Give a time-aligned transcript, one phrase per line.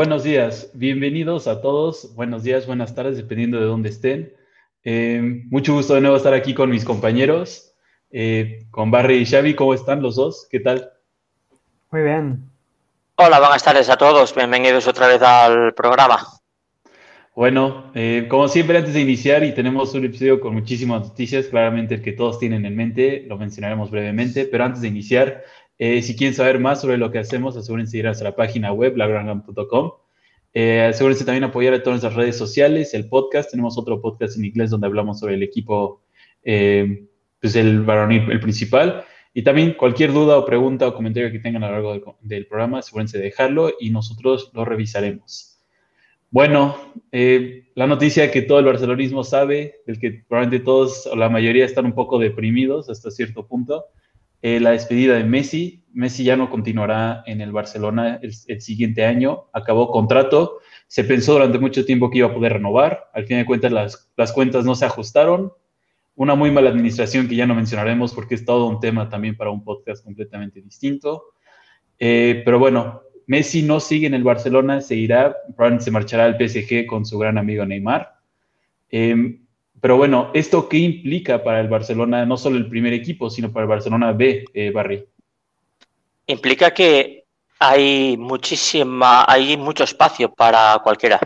[0.00, 0.70] Buenos días.
[0.72, 2.14] Bienvenidos a todos.
[2.14, 4.34] Buenos días, buenas tardes, dependiendo de dónde estén.
[4.82, 7.74] Eh, mucho gusto de nuevo estar aquí con mis compañeros,
[8.10, 9.52] eh, con Barry y Xavi.
[9.52, 10.48] ¿Cómo están los dos?
[10.50, 10.90] ¿Qué tal?
[11.90, 12.50] Muy bien.
[13.16, 14.34] Hola, buenas tardes a todos.
[14.34, 16.26] Bienvenidos otra vez al programa.
[17.36, 21.96] Bueno, eh, como siempre, antes de iniciar, y tenemos un episodio con muchísimas noticias, claramente
[21.96, 25.44] el que todos tienen en mente, lo mencionaremos brevemente, pero antes de iniciar,
[25.82, 28.70] eh, si quieren saber más sobre lo que hacemos, asegúrense de ir a nuestra página
[28.70, 29.92] web, lagrangan.com.
[30.52, 33.50] Eh, asegúrense también apoyar a todas nuestras redes sociales, el podcast.
[33.50, 36.02] Tenemos otro podcast en inglés donde hablamos sobre el equipo,
[36.44, 37.06] eh,
[37.40, 39.04] pues el varonil, el principal.
[39.32, 42.46] Y también cualquier duda o pregunta o comentario que tengan a lo largo del, del
[42.46, 45.50] programa, asegúrense de dejarlo y nosotros lo revisaremos.
[46.30, 46.76] Bueno,
[47.10, 51.64] eh, la noticia que todo el barcelonismo sabe, del que probablemente todos o la mayoría
[51.64, 53.86] están un poco deprimidos hasta cierto punto,
[54.42, 55.84] eh, la despedida de Messi.
[55.92, 60.58] Messi ya no continuará en el Barcelona el, siguiente año, acabó contrato.
[60.86, 63.10] Se pensó durante mucho tiempo que iba a poder renovar.
[63.12, 65.52] Al fin de cuentas, las, las cuentas no se ajustaron.
[66.14, 69.50] Una muy mala administración que ya no mencionaremos porque es todo un tema también para
[69.50, 71.24] un podcast completamente distinto.
[71.98, 76.36] Eh, pero bueno, Messi no sigue en el Barcelona, se irá, probablemente se marchará al
[76.36, 78.14] PSG con su gran amigo Neymar.
[78.90, 79.40] Eh,
[79.80, 83.64] pero bueno, ¿esto qué implica para el Barcelona, no solo el primer equipo, sino para
[83.64, 85.06] el Barcelona B, eh, Barry?
[86.26, 87.24] Implica que
[87.58, 91.18] hay muchísima, hay mucho espacio para cualquiera.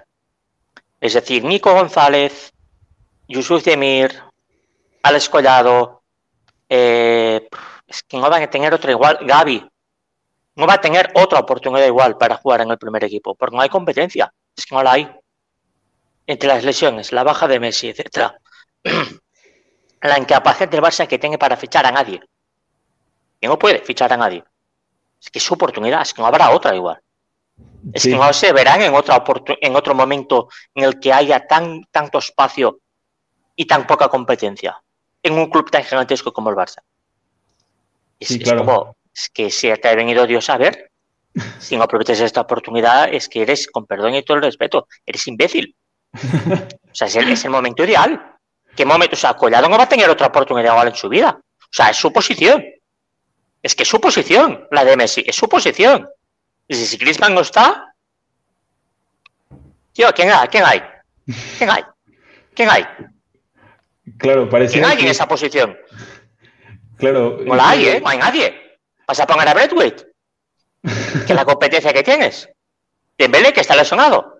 [1.00, 2.52] Es decir, Nico González,
[3.28, 4.12] Yusuf Demir,
[5.02, 6.02] Alex Collado,
[6.68, 7.48] eh,
[7.86, 9.68] es que no van a tener otra igual, Gaby,
[10.56, 13.62] no va a tener otra oportunidad igual para jugar en el primer equipo, porque no
[13.62, 15.10] hay competencia, es que no la hay.
[16.26, 18.40] Entre las lesiones, la baja de Messi, etcétera,
[20.00, 22.20] la incapacidad del Barça que tiene para fichar a nadie.
[23.40, 24.44] Que no puede fichar a nadie.
[25.20, 27.00] Es que es su oportunidad, es que no habrá otra igual.
[27.92, 28.10] Es sí.
[28.10, 29.22] que no se verán en, otra
[29.60, 32.80] en otro momento en el que haya tan, tanto espacio
[33.56, 34.80] y tan poca competencia
[35.22, 36.82] en un club tan gigantesco como el Barça.
[38.20, 38.60] Es, sí, claro.
[38.60, 40.90] es como, es que si te ha venido Dios a ver,
[41.58, 45.26] si no aprovechas esta oportunidad, es que eres, con perdón y todo el respeto, eres
[45.26, 45.74] imbécil.
[46.94, 48.33] O sea, es el, es el momento ideal.
[48.76, 49.14] ¿Qué momento?
[49.14, 51.38] O sea, Collado no va a tener otra oportunidad igual en su vida.
[51.38, 52.64] O sea, es su posición.
[53.62, 56.08] Es que es su posición, la de Messi, es su posición.
[56.68, 57.94] Y si Griezmann no está,
[59.92, 60.48] tío, ¿quién hay?
[60.48, 60.82] ¿Quién hay?
[61.58, 61.82] ¿Quién hay?
[62.54, 62.86] ¿Quién hay?
[64.18, 64.74] Claro, parece.
[64.74, 65.04] ¿Quién hay que...
[65.04, 65.76] en esa posición?
[66.98, 67.38] Claro.
[67.44, 68.00] No la hay, ¿eh?
[68.00, 68.78] No hay nadie.
[69.06, 70.06] Vas a poner a Bradwaite.
[71.26, 72.48] que la competencia que tienes.
[73.16, 74.33] Dembélé, que está lesionado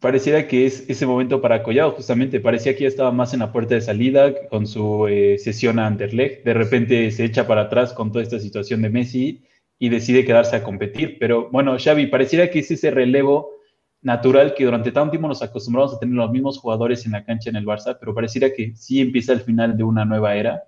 [0.00, 3.52] pareciera que es ese momento para Collado, justamente, parecía que ya estaba más en la
[3.52, 7.92] puerta de salida con su eh, sesión a Anderlecht, de repente se echa para atrás
[7.92, 9.42] con toda esta situación de Messi
[9.78, 13.50] y decide quedarse a competir, pero bueno, Xavi, pareciera que es ese relevo
[14.02, 17.50] natural que durante tanto tiempo nos acostumbramos a tener los mismos jugadores en la cancha
[17.50, 20.62] en el Barça, pero pareciera que sí empieza el final de una nueva era.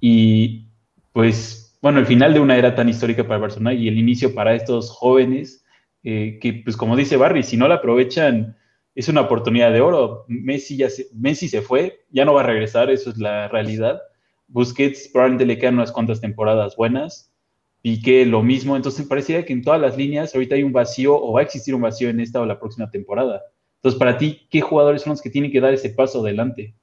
[0.00, 0.66] Y
[1.12, 4.34] pues, bueno, el final de una era tan histórica para el Barcelona y el inicio
[4.34, 5.64] para estos jóvenes
[6.02, 8.56] eh, que, pues como dice Barry, si no la aprovechan
[8.94, 10.24] es una oportunidad de oro.
[10.28, 14.00] Messi, ya se, Messi se fue, ya no va a regresar, eso es la realidad.
[14.48, 17.32] Busquets probablemente le quedan unas cuantas temporadas buenas.
[17.80, 21.32] Piqué lo mismo, entonces parecía que en todas las líneas ahorita hay un vacío o
[21.32, 23.42] va a existir un vacío en esta o la próxima temporada.
[23.76, 26.74] Entonces, para ti, ¿qué jugadores son los que tienen que dar ese paso adelante?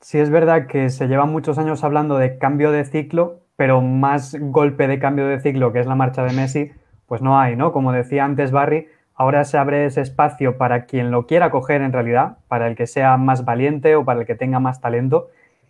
[0.00, 4.34] Sí, es verdad que se llevan muchos años hablando de cambio de ciclo, pero más
[4.40, 6.72] golpe de cambio de ciclo, que es la marcha de Messi,
[7.06, 7.70] pues no hay, ¿no?
[7.70, 8.88] Como decía antes Barry,
[9.22, 12.88] Ahora se abre ese espacio para quien lo quiera coger en realidad, para el que
[12.88, 15.28] sea más valiente o para el que tenga más talento.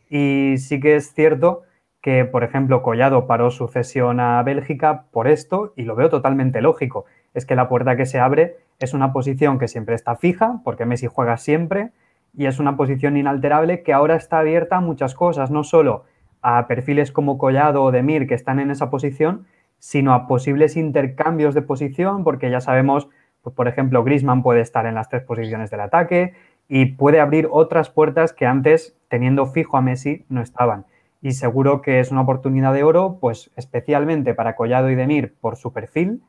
[0.08, 1.64] Y sí que es cierto
[2.00, 6.62] que, por ejemplo, Collado paró su cesión a Bélgica por esto y lo veo totalmente
[6.62, 7.04] lógico.
[7.34, 10.86] Es que la puerta que se abre es una posición que siempre está fija, porque
[10.86, 11.90] Messi juega siempre,
[12.34, 16.04] y es una posición inalterable que ahora está abierta a muchas cosas, no solo
[16.40, 19.44] a perfiles como Collado o Demir que están en esa posición,
[19.78, 23.10] sino a posibles intercambios de posición, porque ya sabemos
[23.42, 26.34] pues, por ejemplo, Grisman puede estar en las tres posiciones del ataque
[26.68, 30.86] y puede abrir otras puertas que antes, teniendo fijo a Messi, no estaban.
[31.20, 35.56] Y seguro que es una oportunidad de oro, pues especialmente para Collado y Demir por
[35.56, 36.22] su perfil,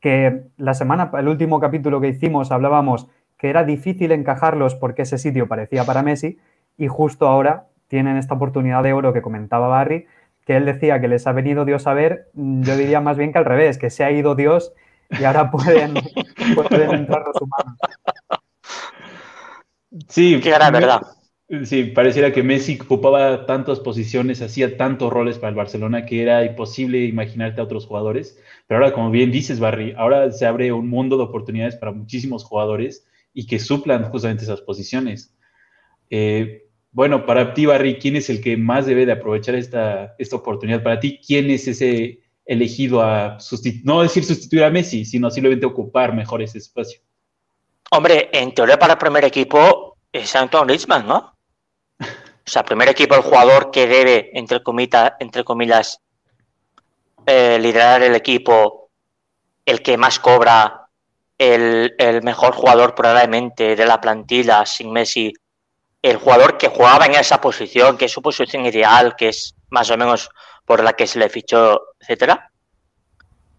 [0.00, 3.08] que la semana, el último capítulo que hicimos hablábamos
[3.38, 6.38] que era difícil encajarlos porque ese sitio parecía para Messi
[6.76, 10.06] y justo ahora tienen esta oportunidad de oro que comentaba Barry,
[10.44, 13.38] que él decía que les ha venido Dios a ver, yo diría más bien que
[13.38, 14.74] al revés, que se ha ido Dios
[15.10, 15.94] y ahora pueden,
[16.54, 17.78] pueden entrar los humanos.
[20.08, 21.02] Sí, Qué gran verdad.
[21.64, 26.44] Sí, pareciera que Messi ocupaba tantas posiciones, hacía tantos roles para el Barcelona que era
[26.44, 28.38] imposible imaginarte a otros jugadores.
[28.66, 32.44] Pero ahora, como bien dices, Barry, ahora se abre un mundo de oportunidades para muchísimos
[32.44, 35.36] jugadores y que suplan justamente esas posiciones.
[36.08, 40.36] Eh, bueno, para ti, Barry, ¿quién es el que más debe de aprovechar esta, esta
[40.36, 40.82] oportunidad?
[40.82, 43.38] Para ti, ¿quién es ese elegido a
[43.84, 47.00] no decir sustituir a Messi, sino simplemente ocupar mejor ese espacio?
[47.90, 51.34] Hombre, en teoría para el primer equipo es Anton Richman, ¿no?
[52.46, 54.60] O sea, primer equipo, el jugador que debe, entre,
[55.18, 56.00] entre comillas,
[57.26, 58.90] eh, liderar el equipo,
[59.64, 60.88] el que más cobra,
[61.38, 65.32] el, mejor jugador probablemente de la plantilla sin Messi,
[66.02, 69.90] el jugador que jugaba en esa posición, que es su posición ideal, que es más
[69.90, 70.28] o menos
[70.66, 72.50] por la que se le fichó, etcétera,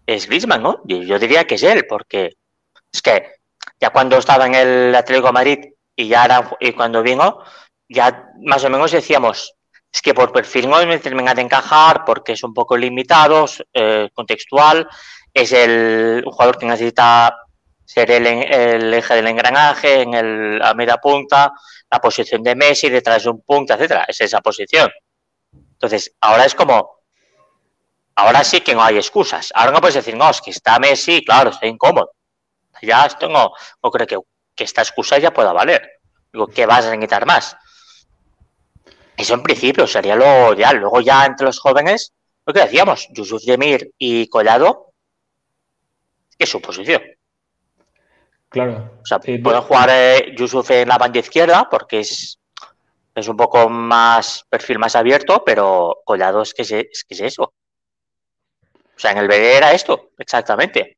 [0.06, 0.80] es Griezmann, ¿no?
[0.84, 2.36] Yo diría que es él, porque
[2.92, 3.32] es que
[3.80, 5.58] ya cuando estaba en el Atlético Madrid
[5.96, 7.42] y ya era, y cuando vino,
[7.88, 9.54] ya más o menos decíamos,
[9.92, 14.08] es que por perfil no me termina de encajar porque es un poco limitado, eh,
[14.14, 14.88] contextual,
[15.32, 17.36] es el jugador que necesita
[17.84, 21.52] ser el, eje del engranaje en el, a media punta,
[21.90, 24.90] la posición de Messi detrás de un punto, etcétera, es esa posición.
[25.72, 26.95] Entonces, ahora es como,
[28.16, 29.52] ahora sí que no hay excusas.
[29.54, 32.10] Ahora no puedes decir, no, es que está Messi, claro, está incómodo.
[32.82, 33.52] Ya esto no,
[33.82, 34.18] no creo que,
[34.54, 36.00] que esta excusa ya pueda valer.
[36.32, 37.56] Digo, ¿qué vas a necesitar más?
[39.16, 40.76] Eso en principio sería lo ideal.
[40.76, 42.12] Luego ya entre los jóvenes,
[42.44, 44.92] lo que decíamos, Yusuf Demir y Collado,
[46.38, 47.02] es su posición.
[48.48, 48.98] Claro.
[49.02, 52.38] O sea, pueden jugar eh, Yusuf en la banda izquierda porque es,
[53.14, 57.52] es un poco más perfil más abierto, pero Collado es que es, que es eso.
[58.96, 60.96] O sea, en el BD era esto, exactamente.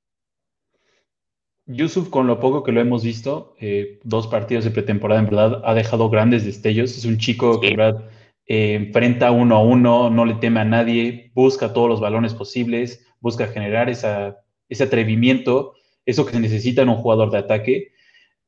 [1.67, 5.63] Yusuf, con lo poco que lo hemos visto, eh, dos partidos de pretemporada, en verdad,
[5.65, 6.97] ha dejado grandes destellos.
[6.97, 8.09] Es un chico que, en verdad,
[8.47, 13.07] eh, enfrenta uno a uno, no le teme a nadie, busca todos los balones posibles,
[13.21, 14.35] busca generar ese
[14.83, 15.75] atrevimiento,
[16.07, 17.93] eso que se necesita en un jugador de ataque.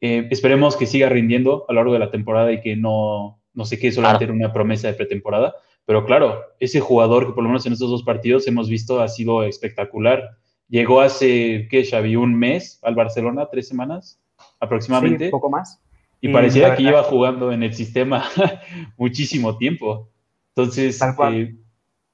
[0.00, 3.64] Eh, esperemos que siga rindiendo a lo largo de la temporada y que no, no
[3.66, 5.54] se quede solamente en una promesa de pretemporada.
[5.90, 9.08] Pero claro, ese jugador que por lo menos en estos dos partidos hemos visto ha
[9.08, 10.22] sido espectacular
[10.68, 12.14] Llegó hace, ¿qué, Xavi?
[12.14, 13.48] ¿Un mes al Barcelona?
[13.50, 14.20] ¿Tres semanas
[14.60, 15.24] aproximadamente?
[15.24, 15.82] un poco más.
[16.20, 18.22] Y, parecía que lleva jugando en el sistema
[18.96, 20.08] muchísimo tiempo.
[20.54, 21.02] Entonces,
[21.32, 21.56] eh,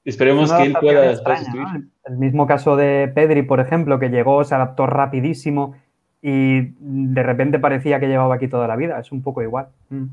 [0.03, 1.87] esperemos que él pueda, sustituir.
[2.05, 5.75] El mismo caso de Pedri, por ejemplo, que llegó, se adaptó rapidísimo
[6.23, 8.99] y de repente parecía que llevaba aquí toda la vida.
[8.99, 9.67] Es un poco igual.
[9.91, 10.05] Mm.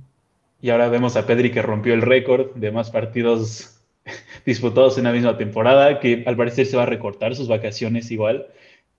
[0.64, 3.82] Y ahora vemos a Pedri que rompió el récord de más partidos
[4.46, 8.46] disputados en la misma temporada, que al parecer se va a recortar sus vacaciones igual.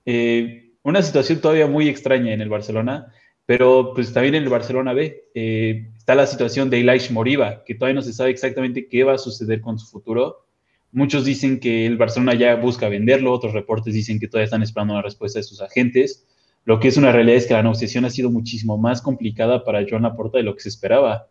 [0.05, 3.11] Eh, una situación todavía muy extraña en el Barcelona,
[3.47, 7.73] pero pues también en el Barcelona B eh, está la situación de Elish Moriba, que
[7.73, 10.45] todavía no se sabe exactamente qué va a suceder con su futuro.
[10.91, 14.93] Muchos dicen que el Barcelona ya busca venderlo, otros reportes dicen que todavía están esperando
[14.93, 16.27] una respuesta de sus agentes.
[16.63, 19.83] Lo que es una realidad es que la negociación ha sido muchísimo más complicada para
[19.89, 21.27] Joan Laporta de lo que se esperaba.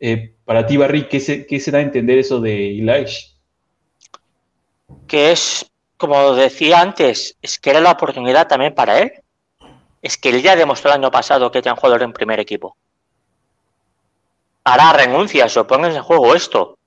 [0.00, 3.36] Eh, para ti, Barry, ¿qué se, ¿qué se, da a entender eso de Elish?
[5.06, 9.12] Que es, como decía antes, es que era la oportunidad también para él.
[10.00, 12.76] Es que él ya demostró el año pasado que era un jugador en primer equipo.
[14.64, 16.78] Hará renuncias o pongas en juego esto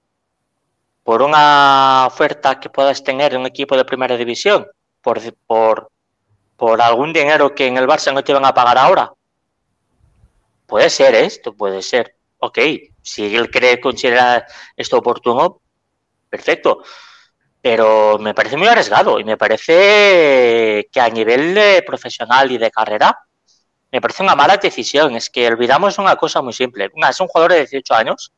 [1.03, 4.68] por una oferta que puedas tener en un equipo de primera división,
[5.01, 5.89] por, por,
[6.56, 9.12] por algún dinero que en el Barça no te van a pagar ahora.
[10.68, 12.15] Puede ser esto, puede ser.
[12.38, 12.60] Ok,
[13.01, 15.62] si él cree, considera esto oportuno,
[16.29, 16.84] perfecto.
[17.62, 23.20] Pero me parece muy arriesgado y me parece que a nivel profesional y de carrera,
[23.91, 25.15] me parece una mala decisión.
[25.15, 26.89] Es que olvidamos una cosa muy simple.
[27.10, 28.34] es un jugador de 18 años,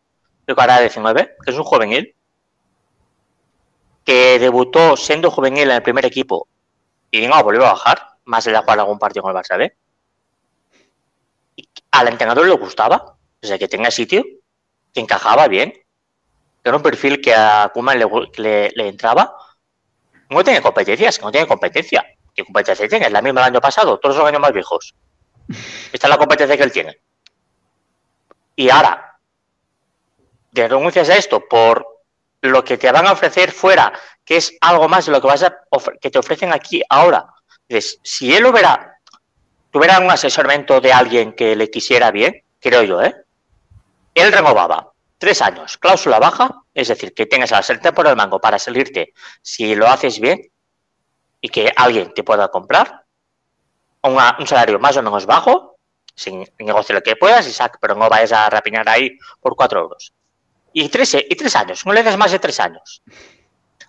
[0.46, 2.16] de cara de 19, que es un juvenil,
[4.04, 6.48] que debutó siendo juvenil en el primer equipo
[7.10, 9.72] y no volvió a bajar, más allá de jugar algún partido con el Barça
[11.92, 14.26] al entrenador le gustaba, o sea, que tenga sitio,
[14.94, 15.74] que encajaba bien,
[16.64, 19.36] era un perfil que a Kuma le, entraba.
[20.30, 22.06] No tiene competencias, no tiene competencia.
[22.34, 23.08] ¿Qué competencia tiene?
[23.08, 24.96] Es la misma del año pasado, todos son años más viejos.
[25.92, 26.98] Esta es la competencia que él tiene.
[28.56, 29.20] Y ahora,
[30.52, 31.86] de renuncias a esto por
[32.42, 33.92] lo que te van a ofrecer fuera,
[34.24, 35.58] que es algo más de lo que vas a
[36.00, 37.26] que te ofrecen aquí ahora.
[38.04, 39.00] si él hubiera,
[39.72, 43.23] tuviera un asesoramiento de alguien que le quisiera bien, creo yo, ¿eh?
[44.14, 48.40] Él renovaba tres años, cláusula baja, es decir, que tengas la sartén por el mango
[48.40, 50.52] para salirte si lo haces bien
[51.40, 53.06] y que alguien te pueda comprar,
[54.02, 55.74] un salario más o menos bajo
[56.16, 60.14] sin negocio lo que puedas, Isaac, pero no vayas a rapiñar ahí por cuatro euros.
[60.72, 63.02] Y tres, y tres años, no le des más de tres años.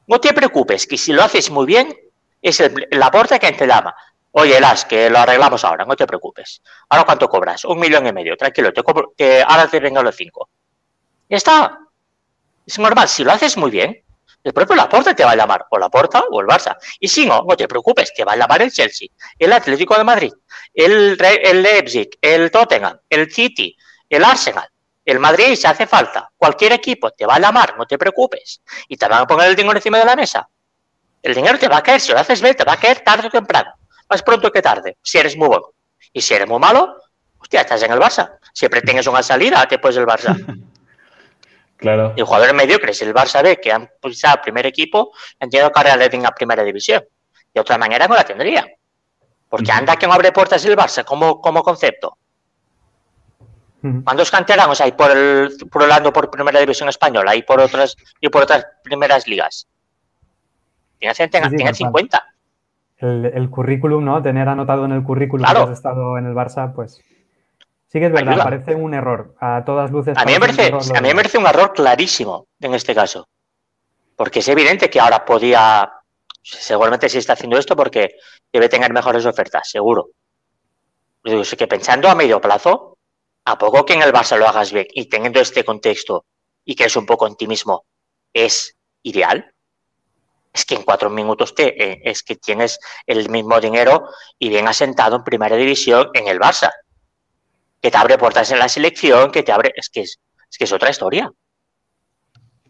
[0.06, 1.94] No te preocupes, que si lo haces muy bien,
[2.42, 3.94] es el aporte que te llama.
[4.36, 6.60] Oye, Las, que lo arreglamos ahora, no te preocupes.
[6.88, 7.64] ¿Ahora cuánto cobras?
[7.66, 10.48] Un millón y medio, tranquilo, te cobro, te, ahora te vengo los cinco.
[11.28, 11.78] Ya está.
[12.66, 14.02] Es normal, si lo haces muy bien,
[14.42, 16.76] el propio Laporta te va a llamar, o Laporta o el Barça.
[16.98, 19.06] Y si no, no te preocupes, te va a llamar el Chelsea,
[19.38, 20.32] el Atlético de Madrid,
[20.74, 23.76] el, el Leipzig, el Tottenham, el City,
[24.08, 24.68] el Arsenal,
[25.04, 26.28] el Madrid si hace falta.
[26.36, 28.62] Cualquier equipo te va a llamar, no te preocupes.
[28.88, 30.48] Y te van a poner el dinero encima de la mesa.
[31.22, 33.28] El dinero te va a caer, si lo haces bien, te va a caer tarde
[33.28, 33.72] o temprano.
[34.08, 35.70] Más pronto que tarde, si eres muy bueno.
[36.12, 36.96] Y si eres muy malo,
[37.38, 38.38] hostia, estás en el Barça.
[38.52, 40.36] Siempre tienes una salida después del Barça.
[41.76, 42.14] Claro.
[42.16, 46.08] Y jugadores mediocres, el Barça B, que han pisado primer equipo, entiendo que ahora le
[46.08, 47.04] den a primera división.
[47.52, 48.66] De otra manera no la tendría.
[49.50, 52.16] Porque anda que no abre puertas el Barça como, como concepto.
[54.02, 58.44] ¿Cuántos canteranos hay por el por por primera división española y por otras y por
[58.44, 59.68] otras primeras ligas?
[60.98, 61.06] Sí,
[61.74, 62.33] 50.
[62.96, 64.22] El, el, currículum, ¿no?
[64.22, 65.66] Tener anotado en el currículum claro.
[65.66, 67.02] que has estado en el Barça, pues
[67.94, 68.44] Sí que es verdad, Ayuda.
[68.44, 69.36] parece un error.
[69.38, 70.18] A todas luces.
[70.18, 72.92] A mí, me parece, un error, a mí me parece un error clarísimo en este
[72.92, 73.28] caso.
[74.16, 75.92] Porque es evidente que ahora podía,
[76.42, 78.16] seguramente sí está haciendo esto porque
[78.52, 80.08] debe tener mejores ofertas, seguro.
[81.22, 82.98] Digo, es que pensando a medio plazo,
[83.44, 86.24] a poco que en el Barça lo hagas bien y teniendo este contexto
[86.64, 87.84] y que es un poco en ti mismo,
[88.32, 89.53] es ideal.
[90.54, 94.08] Es que en cuatro minutos te, eh, es que tienes el mismo dinero
[94.38, 96.70] y bien asentado en primera división en el Barça
[97.84, 99.72] que te abre puertas en la selección, que te abre.
[99.76, 100.18] Es que es,
[100.50, 101.30] es que es otra historia.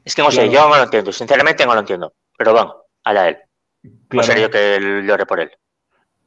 [0.04, 0.48] Es que no claro.
[0.48, 2.14] sé, yo no lo entiendo, sinceramente no lo entiendo.
[2.36, 2.74] Pero bueno,
[3.04, 3.36] allá él.
[3.82, 3.98] Claro.
[4.10, 5.52] No seré yo que llore por él.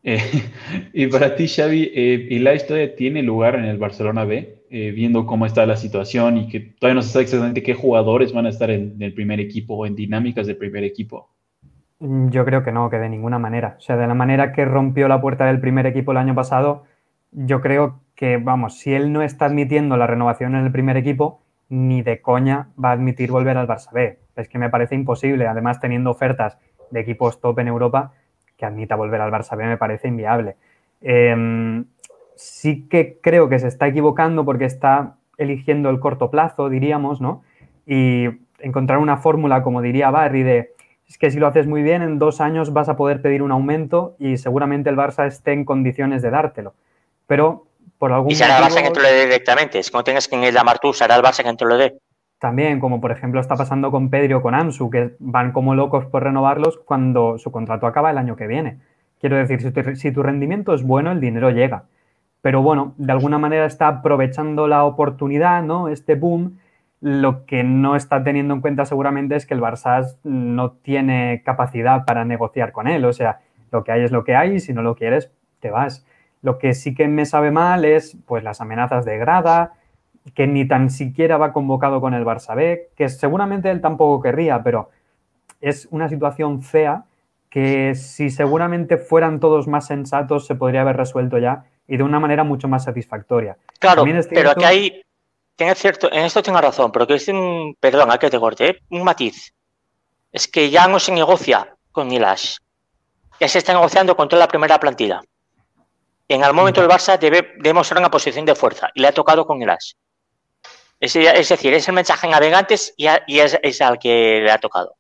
[0.03, 0.23] Eh,
[0.93, 4.63] y para ti, Xavi, eh, ¿y la historia tiene lugar en el Barcelona B?
[4.69, 8.31] Eh, viendo cómo está la situación y que todavía no se sabe exactamente qué jugadores
[8.31, 11.29] van a estar en, en el primer equipo o en dinámicas del primer equipo.
[11.99, 13.75] Yo creo que no, que de ninguna manera.
[13.77, 16.83] O sea, de la manera que rompió la puerta del primer equipo el año pasado,
[17.31, 21.41] yo creo que, vamos, si él no está admitiendo la renovación en el primer equipo,
[21.69, 24.19] ni de coña va a admitir volver al Barça B.
[24.35, 26.57] Es que me parece imposible, además teniendo ofertas
[26.91, 28.13] de equipos top en Europa,
[28.57, 30.55] que admita volver al Barça B me parece inviable.
[31.01, 31.83] Eh,
[32.35, 37.43] sí que creo que se está equivocando porque está eligiendo el corto plazo, diríamos, ¿no?
[37.85, 38.27] Y
[38.59, 40.71] encontrar una fórmula, como diría Barry, de
[41.07, 43.51] es que si lo haces muy bien, en dos años vas a poder pedir un
[43.51, 46.73] aumento y seguramente el Barça esté en condiciones de dártelo.
[47.27, 47.65] Pero
[47.97, 49.79] por algún y será motivo, el Barça quien te lo dé directamente.
[49.79, 51.97] Es que no tengas que llamar tú, será el Barça quien te lo dé.
[52.39, 56.05] También, como por ejemplo está pasando con Pedro o con Ansu, que van como locos
[56.05, 58.79] por renovarlos cuando su contrato acaba el año que viene.
[59.19, 61.85] Quiero decir, si tu, si tu rendimiento es bueno, el dinero llega.
[62.41, 65.87] Pero bueno, de alguna manera está aprovechando la oportunidad, ¿no?
[65.87, 66.59] Este boom.
[66.99, 72.05] Lo que no está teniendo en cuenta seguramente es que el Barça no tiene capacidad
[72.05, 73.05] para negociar con él.
[73.05, 73.39] O sea,
[73.71, 76.05] lo que hay es lo que hay y si no lo quieres, te vas.
[76.41, 79.73] Lo que sí que me sabe mal es pues las amenazas de Grada,
[80.33, 84.63] que ni tan siquiera va convocado con el Barça B, que seguramente él tampoco querría,
[84.63, 84.89] pero
[85.61, 87.05] es una situación fea
[87.49, 92.19] que si seguramente fueran todos más sensatos se podría haber resuelto ya y de una
[92.19, 93.57] manera mucho más satisfactoria.
[93.79, 95.01] Claro, pero aquí hay,
[95.57, 98.69] tiene cierto, en esto tengo razón, pero que es un, perdón, a que te corte,
[98.69, 98.81] ¿eh?
[98.91, 99.53] un matiz.
[100.31, 102.57] Es que ya no se negocia con Ilash.
[103.39, 105.19] Ya se está negociando con toda la primera plantilla.
[106.27, 109.47] En el momento el Barça debe demostrar una posición de fuerza y le ha tocado
[109.47, 109.95] con el As.
[110.99, 114.41] Es, es decir, es el mensaje en navegantes y, a, y es, es, al que
[114.43, 114.95] le ha tocado.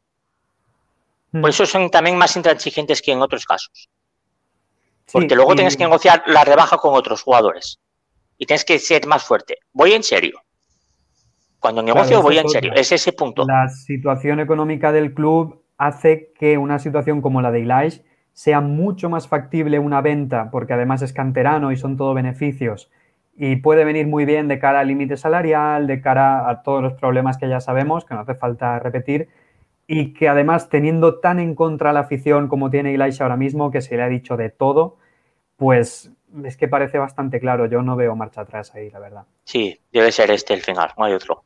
[1.31, 3.89] Por eso son también más intransigentes que en otros casos.
[5.11, 5.57] Porque sí, luego y...
[5.57, 7.79] tienes que negociar la rebaja con otros jugadores.
[8.39, 9.59] Y tienes que ser más fuerte.
[9.71, 10.41] Voy en serio.
[11.59, 12.73] Cuando negocio claro, voy en serio.
[12.75, 13.45] Es ese punto.
[13.47, 19.09] La situación económica del club hace que una situación como la de Ilaish sea mucho
[19.09, 22.91] más factible una venta, porque además es canterano y son todo beneficios,
[23.35, 26.93] y puede venir muy bien de cara al límite salarial, de cara a todos los
[26.93, 29.29] problemas que ya sabemos, que no hace falta repetir,
[29.87, 33.81] y que además teniendo tan en contra la afición como tiene Ilaisha ahora mismo, que
[33.81, 34.97] se le ha dicho de todo,
[35.55, 36.11] pues
[36.43, 39.23] es que parece bastante claro, yo no veo marcha atrás ahí, la verdad.
[39.45, 41.43] Sí, debe ser este el final, no hay otro.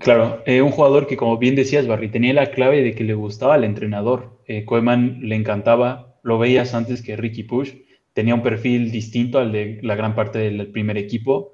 [0.00, 3.14] Claro, eh, un jugador que, como bien decías, Barry, tenía la clave de que le
[3.14, 4.40] gustaba al entrenador.
[4.46, 7.72] Eh, Koeman le encantaba, lo veías antes que Ricky Push,
[8.12, 11.52] tenía un perfil distinto al de la gran parte del primer equipo,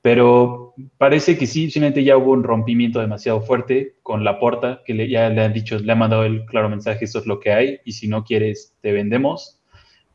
[0.00, 5.08] pero parece que sí, simplemente ya hubo un rompimiento demasiado fuerte con la porta, que
[5.08, 7.80] ya le han dicho, le ha mandado el claro mensaje, esto es lo que hay,
[7.84, 9.60] y si no quieres, te vendemos.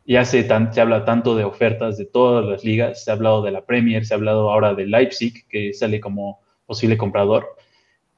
[0.05, 3.51] ya se, se habla tanto de ofertas de todas las ligas, se ha hablado de
[3.51, 7.55] la Premier, se ha hablado ahora de Leipzig, que sale como posible comprador.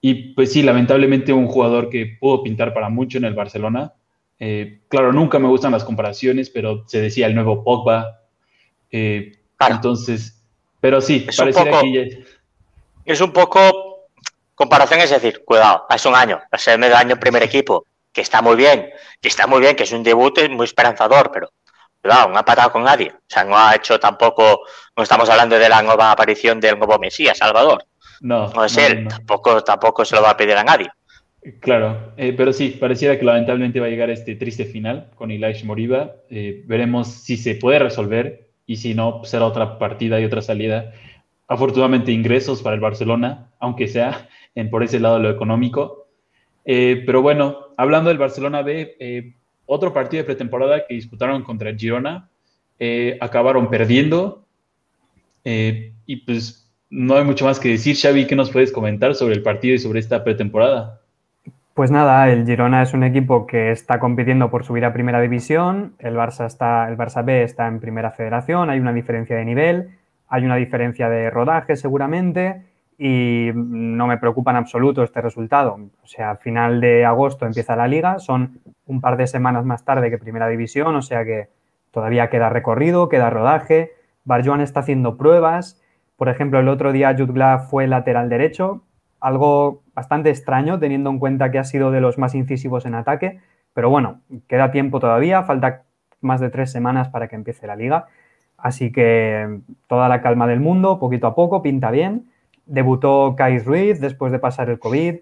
[0.01, 3.93] Y pues sí, lamentablemente un jugador que pudo pintar para mucho en el Barcelona.
[4.39, 8.21] Eh, claro, nunca me gustan las comparaciones, pero se decía el nuevo Pogba.
[8.91, 10.41] Eh, entonces,
[10.79, 12.23] pero sí, es un poco, que
[13.05, 14.07] Es un poco
[14.55, 18.55] comparación, es decir, cuidado, hace un año, hace medio año primer equipo, que está muy
[18.55, 18.89] bien,
[19.21, 21.51] que está muy bien, que es un debut muy esperanzador, pero
[22.01, 23.11] cuidado, no ha patado con nadie.
[23.11, 24.61] O sea, no ha hecho tampoco,
[24.95, 27.85] no estamos hablando de la nueva aparición del nuevo Mesías, Salvador.
[28.21, 30.89] No, no es él, Tampoco, tampoco se lo va a pedir a nadie.
[31.61, 35.63] Claro, eh, pero sí, pareciera que lamentablemente va a llegar este triste final con Elias
[35.63, 36.15] Moriba.
[36.29, 40.91] Eh, veremos si se puede resolver y si no, será otra partida y otra salida.
[41.47, 46.07] Afortunadamente ingresos para el Barcelona, aunque sea en, por ese lado lo económico.
[46.65, 49.33] Eh, pero bueno, hablando del Barcelona B,
[49.65, 52.29] otro partido de pretemporada que disputaron contra Girona,
[53.21, 54.45] acabaron perdiendo
[55.43, 57.95] y pues no hay mucho más que decir.
[57.95, 60.99] Xavi, ¿qué nos puedes comentar sobre el partido y sobre esta pretemporada?
[61.73, 65.93] Pues nada, el Girona es un equipo que está compitiendo por subir a primera división,
[65.99, 69.89] el Barça, está, el Barça B está en primera federación, hay una diferencia de nivel,
[70.27, 72.65] hay una diferencia de rodaje seguramente
[72.97, 75.79] y no me preocupa en absoluto este resultado.
[76.03, 79.85] O sea, a final de agosto empieza la liga, son un par de semanas más
[79.85, 81.47] tarde que primera división, o sea que
[81.91, 83.93] todavía queda recorrido, queda rodaje,
[84.25, 85.78] Barjuan está haciendo pruebas,
[86.19, 88.83] por ejemplo, el otro día Jutgla fue lateral derecho,
[89.21, 93.39] algo bastante extraño teniendo en cuenta que ha sido de los más incisivos en ataque,
[93.73, 95.83] pero bueno, queda tiempo todavía, falta
[96.19, 98.07] más de tres semanas para que empiece la liga,
[98.57, 102.29] así que toda la calma del mundo, poquito a poco, pinta bien.
[102.65, 105.15] Debutó Kai Ruiz después de pasar el COVID,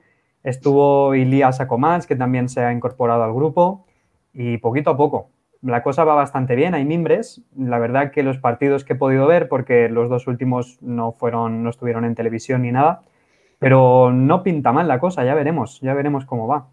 [0.43, 3.85] estuvo Ilias Acomans, que también se ha incorporado al grupo,
[4.33, 5.29] y poquito a poco,
[5.61, 7.41] la cosa va bastante bien, hay mimbres.
[7.57, 11.63] La verdad que los partidos que he podido ver, porque los dos últimos no fueron,
[11.63, 13.01] no estuvieron en televisión ni nada,
[13.59, 16.67] pero no pinta mal la cosa, ya veremos, ya veremos cómo va.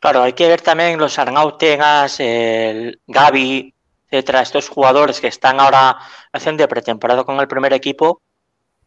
[0.00, 3.74] Claro, hay que ver también los Arnautegas, el Gaby,
[4.10, 5.96] etcétera, estos jugadores que están ahora
[6.32, 8.20] haciendo de pretemporada con el primer equipo,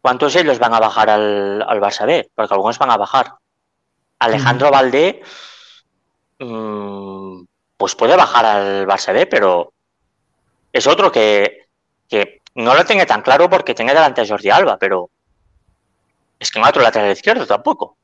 [0.00, 2.30] ¿cuántos de ellos van a bajar al, al Barça B?
[2.34, 3.34] Porque algunos van a bajar.
[4.20, 5.22] Alejandro Valdé,
[6.38, 7.42] mmm,
[7.78, 9.72] pues puede bajar al Barça B, pero
[10.72, 11.68] es otro que,
[12.56, 15.08] no lo tenga tan claro porque tiene delante a Jordi Alba, pero
[16.40, 17.96] es que no otro lateral izquierdo tampoco.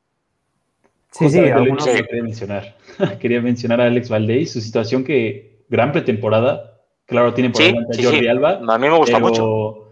[1.11, 2.77] Sí, sí, quería mencionar.
[3.19, 6.79] quería mencionar a Alex Valdés su situación que gran pretemporada.
[7.05, 8.61] Claro, tiene por delante a Jordi Alba.
[8.67, 9.89] A mí me gusta mucho.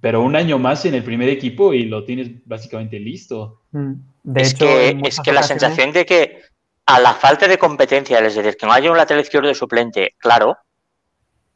[0.00, 3.62] Pero un año más en el primer equipo y lo tienes básicamente listo.
[3.70, 3.92] Mm.
[4.24, 6.42] De es que, es que la sensación de que
[6.86, 10.14] a la falta de competencia, es decir, que no haya un lateral izquierdo de suplente,
[10.18, 10.58] claro,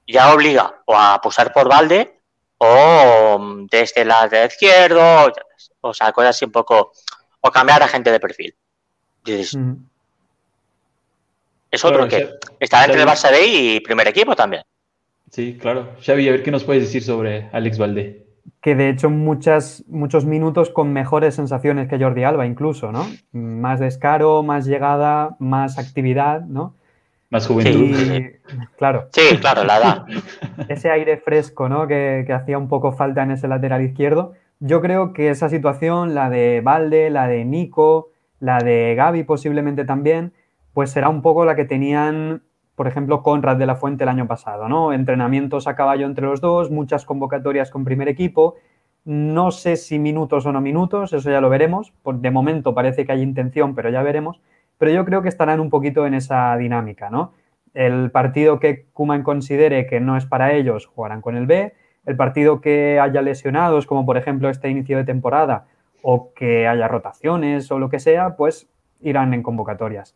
[0.06, 2.20] ya obliga o a posar por balde
[2.58, 5.32] o desde el lateral izquierdo,
[5.80, 6.92] o sea, cosas así un poco,
[7.40, 8.54] o cambiar a gente de perfil.
[9.54, 9.74] Mm.
[11.70, 14.62] Es otro que está entre el Barça B y primer equipo también.
[15.30, 15.96] Sí, claro.
[16.00, 18.26] Xavi, a ver qué nos puedes decir sobre Alex Valdé
[18.60, 23.06] que de hecho muchas, muchos minutos con mejores sensaciones que Jordi Alba incluso, ¿no?
[23.32, 26.74] Más descaro, más llegada, más actividad, ¿no?
[27.30, 27.96] Más juventud.
[28.78, 29.08] claro.
[29.12, 30.06] Sí, claro, la edad.
[30.68, 31.86] Ese aire fresco, ¿no?
[31.86, 34.34] Que, que, hacía un poco falta en ese lateral izquierdo.
[34.60, 39.84] Yo creo que esa situación, la de Valde, la de Nico, la de Gaby posiblemente
[39.84, 40.32] también,
[40.72, 42.42] pues será un poco la que tenían
[42.76, 44.92] por ejemplo, Conrad de la Fuente el año pasado, ¿no?
[44.92, 48.56] Entrenamientos a caballo entre los dos, muchas convocatorias con primer equipo.
[49.06, 51.94] No sé si minutos o no minutos, eso ya lo veremos.
[52.04, 54.42] De momento parece que hay intención, pero ya veremos.
[54.76, 57.32] Pero yo creo que estarán un poquito en esa dinámica, ¿no?
[57.72, 61.72] El partido que Kuman considere que no es para ellos, jugarán con el B.
[62.04, 65.66] El partido que haya lesionados, como por ejemplo este inicio de temporada,
[66.02, 68.68] o que haya rotaciones o lo que sea, pues
[69.00, 70.14] irán en convocatorias.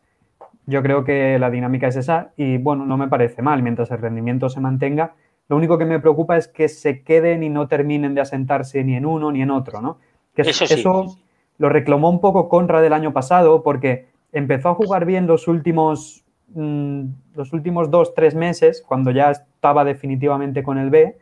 [0.70, 3.98] Yo creo que la dinámica es esa y bueno, no me parece mal mientras el
[3.98, 5.14] rendimiento se mantenga.
[5.48, 8.94] Lo único que me preocupa es que se queden y no terminen de asentarse ni
[8.94, 9.98] en uno ni en otro, ¿no?
[10.32, 11.16] Que eso, eso
[11.58, 16.24] lo reclamó un poco Conra del año pasado porque empezó a jugar bien los últimos,
[16.54, 17.02] mm,
[17.34, 21.18] los últimos dos, tres meses, cuando ya estaba definitivamente con el B,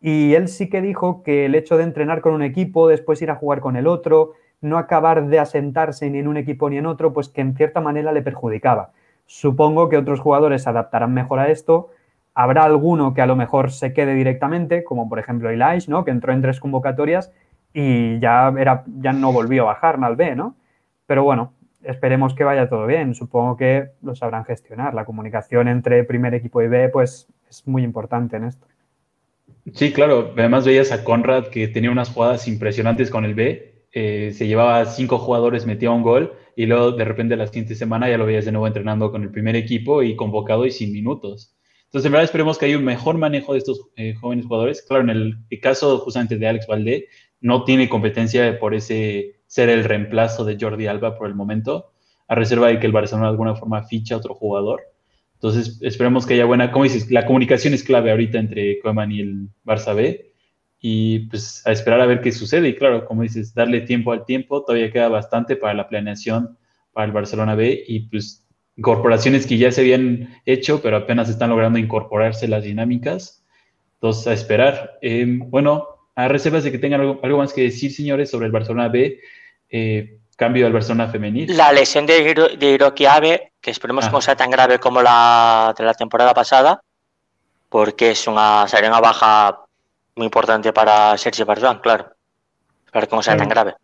[0.00, 3.30] y él sí que dijo que el hecho de entrenar con un equipo, después ir
[3.32, 6.86] a jugar con el otro, no acabar de asentarse ni en un equipo ni en
[6.86, 8.90] otro, pues que en cierta manera le perjudicaba.
[9.26, 11.90] Supongo que otros jugadores se adaptarán mejor a esto.
[12.34, 16.04] Habrá alguno que a lo mejor se quede directamente, como por ejemplo Elias, ¿no?
[16.04, 17.32] que entró en tres convocatorias
[17.72, 20.56] y ya, era, ya no volvió a bajar mal B, ¿no?
[21.06, 23.14] Pero bueno, esperemos que vaya todo bien.
[23.14, 24.94] Supongo que lo sabrán gestionar.
[24.94, 28.66] La comunicación entre primer equipo y B, pues es muy importante en esto.
[29.72, 30.32] Sí, claro.
[30.36, 33.73] Además veías a Conrad que tenía unas jugadas impresionantes con el B.
[33.96, 38.10] Eh, se llevaba cinco jugadores, metía un gol y luego de repente la siguiente semana
[38.10, 41.54] ya lo veías de nuevo entrenando con el primer equipo y convocado y sin minutos.
[41.84, 44.82] Entonces, en verdad esperemos que haya un mejor manejo de estos eh, jóvenes jugadores.
[44.82, 47.06] Claro, en el, caso justamente de Alex Valdé,
[47.40, 51.92] no tiene competencia por ese ser el reemplazo de Jordi Alba por el momento,
[52.26, 54.80] a reserva de que el Barcelona de alguna forma ficha a otro jugador.
[55.34, 59.20] Entonces, esperemos que haya buena, como dices, la comunicación es clave ahorita entre Koeman y
[59.20, 60.33] el Barça B.
[60.86, 62.68] Y pues a esperar a ver qué sucede.
[62.68, 64.62] Y claro, como dices, darle tiempo al tiempo.
[64.62, 66.58] Todavía queda bastante para la planeación
[66.92, 67.84] para el Barcelona B.
[67.88, 73.42] Y pues incorporaciones que ya se habían hecho, pero apenas están logrando incorporarse las dinámicas.
[73.94, 74.98] Entonces, a esperar.
[75.00, 78.88] Em, bueno, a reservas de que tengan algo, más que decir, señores, sobre el Barcelona
[78.88, 79.20] B,
[79.70, 81.56] eh, cambio al Barcelona femenil.
[81.56, 84.20] La lesión de, de Hiroki Abe, que esperemos que no ah.
[84.20, 86.82] sea tan grave como la de la temporada pasada,
[87.70, 89.63] porque es una, sería una baja
[90.16, 92.12] muy importante para Sergio Barjuan, claro.
[92.86, 93.74] Espero que no sea tan grave.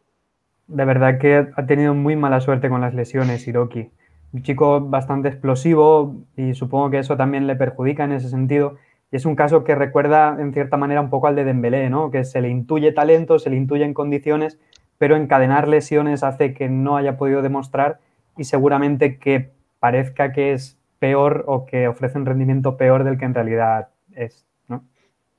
[0.69, 3.90] De verdad que ha tenido muy mala suerte con las lesiones, Hiroki
[4.33, 8.77] un chico bastante explosivo y supongo que eso también le perjudica en ese sentido.
[9.11, 12.11] Y es un caso que recuerda en cierta manera un poco al de Dembélé, ¿no?
[12.11, 14.59] Que se le intuye talento, se le intuye en condiciones,
[14.99, 17.99] pero encadenar lesiones hace que no haya podido demostrar
[18.37, 23.25] y seguramente que parezca que es peor o que ofrece un rendimiento peor del que
[23.25, 24.85] en realidad es, ¿no?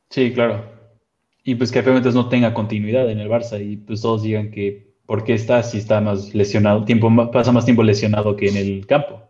[0.10, 0.81] Sí, claro.
[1.44, 4.92] Y pues que a no tenga continuidad en el Barça y pues todos digan que
[5.12, 8.88] ¿Por qué está si está más lesionado, tiempo, pasa más tiempo lesionado que en el
[8.88, 9.22] campo?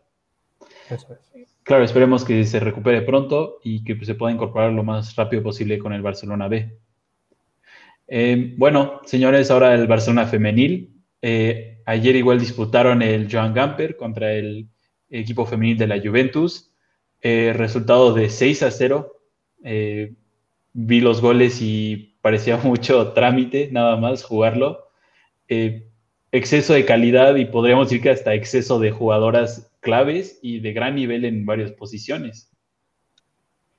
[0.88, 1.58] Eso es.
[1.64, 5.42] Claro, esperemos que se recupere pronto y que pues, se pueda incorporar lo más rápido
[5.42, 6.78] posible con el Barcelona B.
[8.08, 11.02] Eh, bueno, señores, ahora el Barcelona femenil.
[11.20, 14.68] Eh, ayer igual disputaron el Joan Gamper contra el
[15.10, 16.72] equipo femenil de la Juventus.
[17.22, 19.18] Eh, resultado de 6 a 0.
[20.74, 24.88] Vi los goles y parecía mucho trámite nada más jugarlo.
[25.48, 25.88] Eh,
[26.32, 30.96] exceso de calidad y podríamos decir que hasta exceso de jugadoras claves y de gran
[30.96, 32.50] nivel en varias posiciones.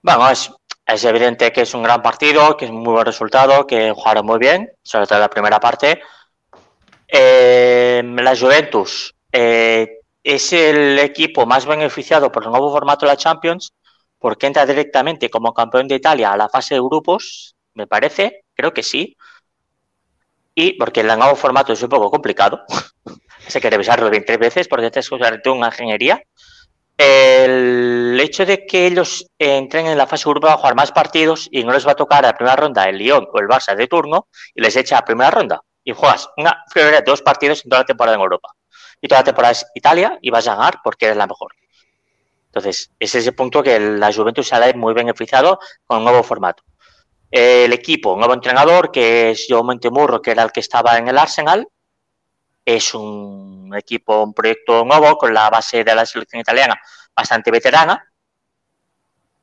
[0.02, 0.54] Vamos,
[0.86, 4.26] es evidente que es un gran partido, que es un muy buen resultado, que jugaron
[4.26, 6.02] muy bien, sobre todo en la primera parte.
[7.08, 13.16] Eh, la Juventus eh, es el equipo más beneficiado por el nuevo formato de la
[13.16, 13.72] Champions,
[14.22, 18.72] porque entra directamente como campeón de Italia a la fase de grupos, me parece, creo
[18.72, 19.16] que sí,
[20.54, 22.62] y porque el nuevo formato es un poco complicado,
[23.54, 26.22] hay que revisarlo bien tres veces porque es de una ingeniería.
[26.96, 31.64] El hecho de que ellos entren en la fase grupo a jugar más partidos y
[31.64, 34.28] no les va a tocar la primera ronda el Lyon o el Barça de turno
[34.54, 37.86] y les echa a primera ronda y juegas una de dos partidos en toda la
[37.86, 38.50] temporada en Europa.
[39.00, 41.52] Y toda la temporada es Italia y vas a ganar porque eres la mejor.
[42.52, 46.62] Entonces, ese es el punto que la Juventus ha muy beneficiado con el nuevo formato
[47.32, 51.08] el equipo, un nuevo entrenador que es Joe Montemurro, que era el que estaba en
[51.08, 51.66] el Arsenal.
[52.64, 56.78] Es un equipo, un proyecto nuevo con la base de la selección italiana
[57.16, 58.04] bastante veterana.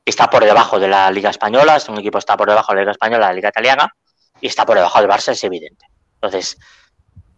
[0.04, 2.82] Está por debajo de la Liga Española, es un equipo está por debajo de la
[2.82, 3.92] Liga Española, la Liga Italiana,
[4.40, 5.86] y está por debajo del Barça, es evidente.
[6.14, 6.58] Entonces,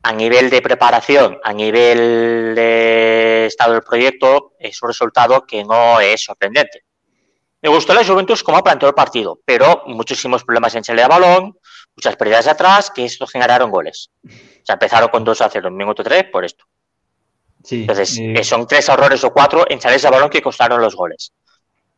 [0.02, 6.00] a nivel de preparación, a nivel de estado del proyecto, es un resultado que no
[6.00, 6.84] es sorprendente.
[7.60, 11.58] Me gustó la Juventus como planteó el partido, pero muchísimos problemas en salida de balón,
[11.94, 14.10] muchas pérdidas atrás, que esto generaron goles.
[14.24, 16.64] O sea, empezaron con 2 a 0 en minuto 3 por esto.
[17.70, 21.32] Entonces, eh, son tres errores o cuatro en salidas de balón que costaron los goles.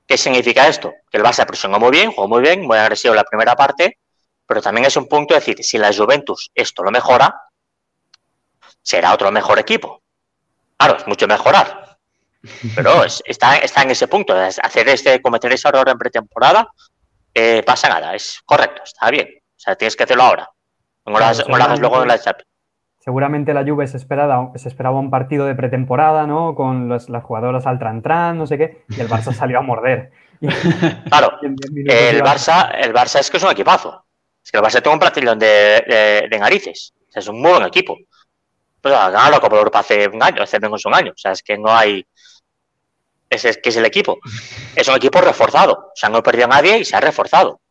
[0.06, 0.92] ¿Qué significa esto?
[1.10, 3.98] Que el Barça presionó muy bien, jugó muy bien, muy agresivo la primera parte,
[4.46, 7.34] pero también es un punto de decir, si la Juventus esto lo mejora,
[8.84, 10.02] será otro mejor equipo.
[10.76, 11.98] Claro, es mucho mejorar,
[12.74, 14.34] pero está, está en ese punto.
[14.36, 16.68] Hacer este, cometer ese error en pretemporada,
[17.32, 19.28] eh, pasa nada, es correcto, está bien.
[19.36, 20.48] O sea, tienes que hacerlo ahora.
[21.06, 22.48] No lo, hagas luego en la Champions.
[22.98, 26.54] Seguramente la Juve se esperaba, se esperaba un partido de pretemporada, ¿no?
[26.54, 30.10] Con las jugadoras al tran, no sé qué, y el Barça salió a morder.
[31.08, 34.04] claro, el Barça, el Barça es que es un equipazo.
[34.42, 36.94] Es que el Barça tiene un platillón de, de, narices.
[37.14, 37.96] es un muy buen equipo.
[38.84, 41.12] Pues ha ganado la Copa de Europa hace un año, hace menos un año.
[41.12, 42.04] O sea, es que no hay,
[43.30, 44.18] es, que es el equipo.
[44.76, 45.72] Es un equipo reforzado.
[45.72, 47.62] O sea, no perdido a nadie y se ha reforzado.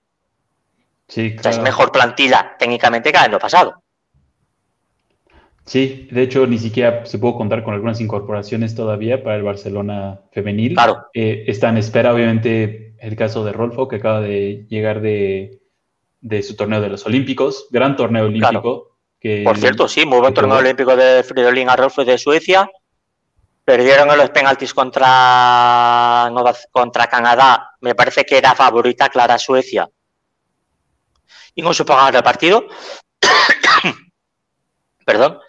[1.07, 3.83] Sí, es mejor plantilla técnicamente que el año pasado.
[5.67, 10.19] Sí, de hecho, ni siquiera se pudo contar con algunas incorporaciones todavía para el Barcelona
[10.31, 10.73] femenil.
[10.73, 11.09] Claro.
[11.13, 15.61] Eh, está en espera, obviamente, el caso de Rolfo, que acaba de llegar de,
[16.41, 17.67] su torneo de los Olímpicos.
[17.69, 18.92] Gran torneo olímpico.
[19.23, 22.69] Que Por cierto, sí, muy buen torneo olímpico de Fridolin a Rolfo de Suecia
[23.65, 26.29] Perdieron en los penaltis contra,
[26.69, 27.71] contra Canadá.
[27.79, 29.87] Me parece que era favorita clara Suecia.
[31.55, 32.67] Y no supo ganar el partido.
[35.05, 35.39] Perdón.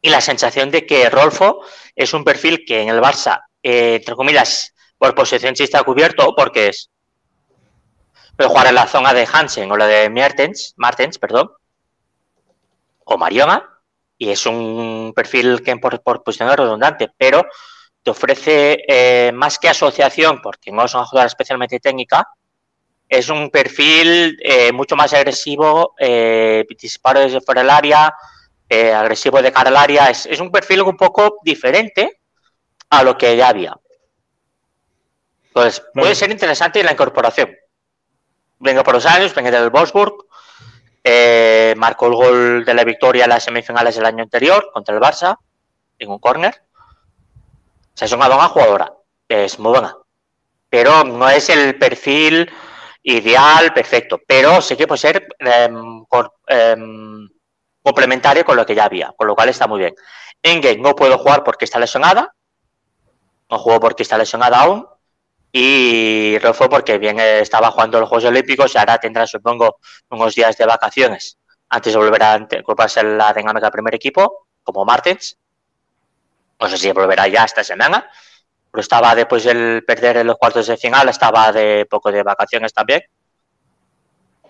[0.00, 1.60] Y la sensación de que Rolfo
[1.94, 6.34] es un perfil que en el Barça, eh, entre comillas, por posición sí está cubierto,
[6.34, 6.90] porque es
[8.36, 11.50] puede jugar en la zona de Hansen o la de Martens, Martens perdón,
[13.08, 13.62] o Mariona,
[14.16, 17.46] y es un perfil que por, por posición es redundante, pero
[18.02, 22.28] te ofrece eh, más que asociación, porque no es una jugadora especialmente técnica,
[23.08, 28.14] es un perfil eh, mucho más agresivo, eh, disparo desde fuera del área,
[28.94, 32.20] agresivo de cara al área, es, es, un perfil un poco diferente
[32.90, 33.74] a lo que ya había.
[35.46, 37.56] Entonces, puede ser interesante la incorporación.
[38.58, 40.27] Venga por los años, venga del Wolfsburg,
[41.04, 45.00] eh, marcó el gol de la victoria en las semifinales del año anterior contra el
[45.00, 45.36] Barça,
[45.98, 46.62] en un córner.
[46.74, 48.92] O sea, es una buena jugadora,
[49.28, 49.96] es muy buena.
[50.70, 52.50] Pero no es el perfil
[53.02, 54.20] ideal, perfecto.
[54.26, 55.28] Pero sí que puede ser
[56.08, 56.76] por, eh,
[57.82, 59.94] complementario con lo que ya había, con lo cual está muy bien.
[60.42, 62.34] Engel no puedo jugar porque está lesionada,
[63.50, 64.86] no juego porque está lesionada aún,
[65.60, 69.78] y Rolfo porque bien estaba jugando los Juegos Olímpicos y ahora tendrá, supongo,
[70.10, 71.36] unos días de vacaciones
[71.70, 75.36] antes de volver a en la dinámica del primer equipo, como Martens.
[76.60, 78.08] No sé si volverá ya esta semana,
[78.70, 82.72] pero estaba después del perder en los cuartos de final, estaba de poco de vacaciones
[82.72, 83.02] también.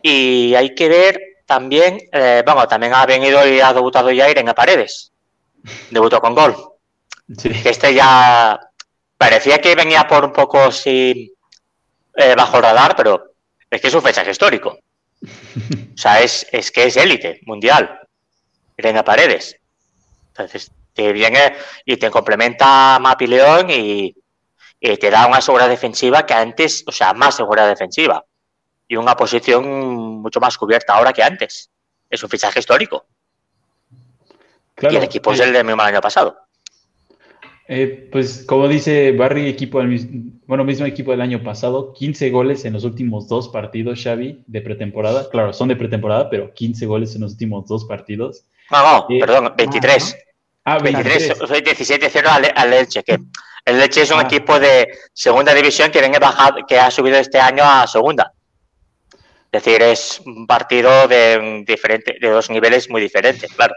[0.03, 4.53] Y hay que ver también, eh, bueno, también ha venido y ha debutado ya Irene
[4.53, 5.11] Paredes.
[5.91, 6.55] Debutó con gol.
[7.35, 7.51] Sí.
[7.65, 8.61] Este ya
[9.19, 11.35] parecía que venía por un poco sí,
[12.15, 13.33] eh, bajo radar, pero
[13.69, 14.79] es que es un fechaje histórico.
[15.99, 18.07] O sea, es, es que es élite mundial.
[18.77, 19.57] Irene Paredes.
[20.29, 24.15] Entonces, te viene y te complementa a Mapi León y,
[24.79, 28.25] y, te da una seguridad defensiva que antes, o sea, más seguridad defensiva.
[28.87, 29.67] Y una posición
[30.23, 31.69] mucho más cubierta ahora que antes.
[32.09, 33.07] Es un fichaje histórico.
[34.77, 36.48] Claro, y el equipo es el del mismo año pasado.
[37.71, 42.65] Eh, pues como dice Barry, equipo del, bueno, mismo equipo del año pasado, 15 goles
[42.65, 45.29] en los últimos dos partidos, Xavi, de pretemporada.
[45.29, 48.45] Claro, son de pretemporada, pero 15 goles en los últimos dos partidos.
[48.71, 50.17] No, no, eh, perdón, 23.
[50.65, 51.41] Ah, 23.
[51.41, 53.19] 17-0 al, al, Elche, que
[53.67, 54.23] el Elche es un ah.
[54.23, 58.33] equipo de segunda división que, viene bajado, que ha subido este año a segunda.
[59.53, 63.75] Es decir, es un partido de, diferente, de dos niveles muy diferentes, claro.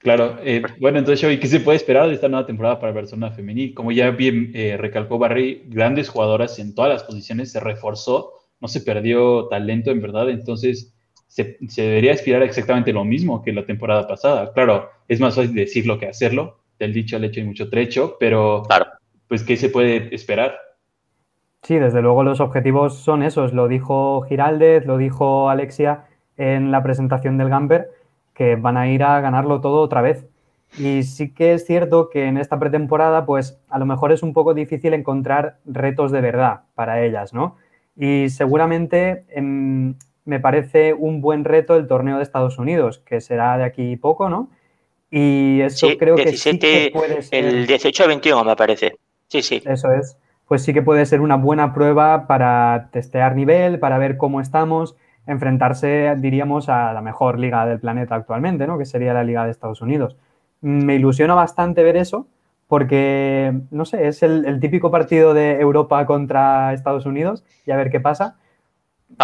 [0.00, 3.32] Claro, eh, bueno, entonces, Xavi, ¿qué se puede esperar de esta nueva temporada para Barcelona
[3.32, 3.74] Femenil?
[3.74, 8.68] Como ya bien eh, recalcó Barry, grandes jugadoras en todas las posiciones, se reforzó, no
[8.68, 10.94] se perdió talento en verdad, entonces
[11.26, 14.54] se, se, debería aspirar exactamente lo mismo que la temporada pasada.
[14.54, 18.62] Claro, es más fácil decirlo que hacerlo, del dicho al hecho hay mucho trecho, pero
[18.66, 18.86] claro.
[19.28, 20.56] pues, ¿qué se puede esperar?
[21.62, 26.06] Sí, desde luego los objetivos son esos, lo dijo Giraldez, lo dijo Alexia
[26.38, 27.99] en la presentación del Gamber
[28.40, 30.24] que van a ir a ganarlo todo otra vez.
[30.78, 34.32] Y sí que es cierto que en esta pretemporada, pues a lo mejor es un
[34.32, 37.58] poco difícil encontrar retos de verdad para ellas, ¿no?
[37.98, 43.58] Y seguramente eh, me parece un buen reto el torneo de Estados Unidos, que será
[43.58, 44.48] de aquí poco, ¿no?
[45.10, 47.44] Y eso sí, creo 17, que sí que puede ser...
[47.44, 48.96] El 18-21 me parece.
[49.28, 49.62] Sí, sí.
[49.66, 50.16] Eso es.
[50.48, 54.96] Pues sí que puede ser una buena prueba para testear nivel, para ver cómo estamos
[55.26, 58.78] enfrentarse, diríamos, a la mejor liga del planeta actualmente, ¿no?
[58.78, 60.16] Que sería la Liga de Estados Unidos.
[60.60, 62.26] Me ilusiona bastante ver eso
[62.68, 67.76] porque, no sé, es el, el típico partido de Europa contra Estados Unidos y a
[67.76, 68.36] ver qué pasa,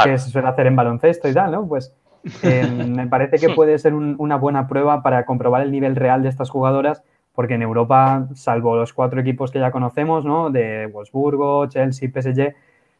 [0.02, 1.66] que se suele hacer en baloncesto y tal, ¿no?
[1.66, 1.94] Pues
[2.42, 6.22] eh, me parece que puede ser un, una buena prueba para comprobar el nivel real
[6.22, 7.02] de estas jugadoras
[7.36, 10.50] porque en Europa, salvo los cuatro equipos que ya conocemos, ¿no?
[10.50, 12.54] De Wolfsburgo, Chelsea, PSG,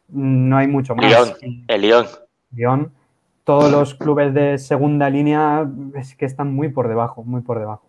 [0.09, 1.35] no hay mucho más.
[1.67, 2.05] El Lyon.
[3.43, 5.65] Todos los clubes de segunda línea
[5.95, 7.83] es que están muy por debajo, muy por debajo.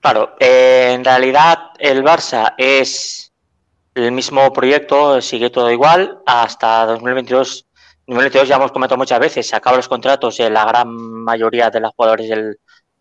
[0.00, 3.32] Claro, eh, en realidad el Barça es
[3.94, 7.66] el mismo proyecto, sigue todo igual hasta 2022.
[8.06, 11.80] 2022 ya hemos comentado muchas veces, se acaban los contratos de la gran mayoría de
[11.80, 12.58] los jugadores del,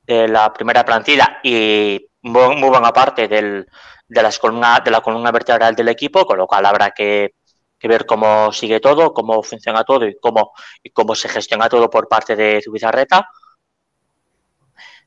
[0.08, 3.68] de la primera plantilla y muy, muy buena parte del,
[4.08, 7.36] de, las columna, de la columna vertebral del equipo, con lo cual habrá que
[7.86, 11.88] que ver cómo sigue todo, cómo funciona todo y cómo, y cómo se gestiona todo
[11.88, 13.30] por parte de Zubizarreta.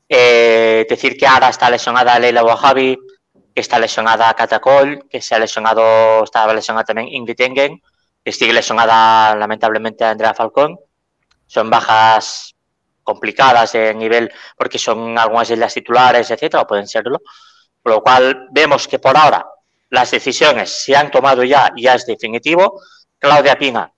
[0.07, 2.97] Eh, decir que ahora está lesionada Leila Wahabi,
[3.53, 7.81] que está lesionada Catacol, que se ha lesionado, estaba lesionada también Ingrid Engen,
[8.23, 10.79] que sigue lesionada lamentablemente Andrea Falcón.
[11.47, 12.55] Son bajas
[13.03, 17.19] complicadas de nivel porque son algunas de las titulares, etcétera, o pueden serlo.
[17.83, 19.45] Por lo cual vemos que por ahora
[19.89, 22.81] las decisiones se han tomado ya, ya es definitivo.
[23.17, 23.91] Claudia Pina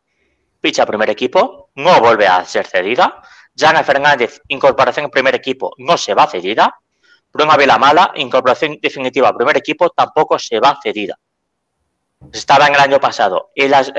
[0.61, 3.21] ficha primer equipo, no vuelve a ser cedida.
[3.55, 6.73] Jana Fernández, incorporación primer equipo, no se va cedida.
[7.33, 11.17] Bruna Vilamala, incorporación definitiva primer equipo, tampoco se va cedida.
[12.31, 13.91] Estaba en el año pasado y las,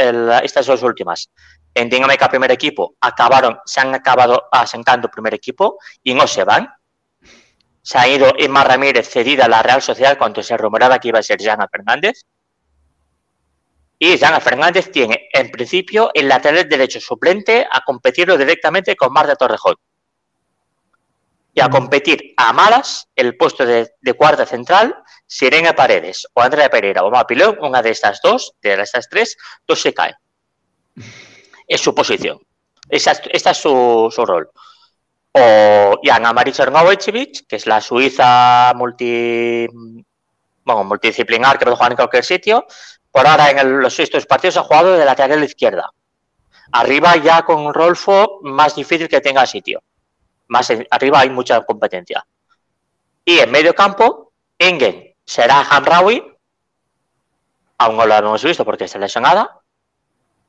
[0.44, 1.28] estas dos últimas
[1.74, 6.68] en Dinámica primer equipo acabaron, se han acabado asentando primer equipo y no se van.
[7.82, 11.18] Se ha ido Emma Ramírez cedida a la Real Sociedad cuando se rumoraba que iba
[11.18, 12.22] a ser Jana Fernández.
[13.98, 19.34] Y Jana Fernández tiene, en principio, el lateral derecho suplente a competirlo directamente con Marta
[19.34, 19.74] Torrejón.
[21.54, 27.04] Y a competir a malas el puesto de, cuarta central, Sirena Paredes o Andrea Pereira
[27.04, 30.14] o Mapilón, una de estas dos, de estas tres, dos se caen.
[31.66, 32.38] Es su posición.
[32.88, 34.50] Esa, esta es su, su rol
[35.32, 39.66] o Jana Mari que es la suiza multi,
[40.64, 42.66] bueno, multidisciplinar que puede jugar en cualquier sitio.
[43.10, 45.90] Por ahora, en los estos partidos ha jugado de lateral izquierda.
[46.72, 49.82] Arriba ya con Rolfo, más difícil que tenga sitio.
[50.48, 52.26] Más arriba hay mucha competencia.
[53.24, 56.22] Y en medio campo, Engen será Hamraoui.
[57.78, 59.60] Aún no lo hemos visto porque está lesionada.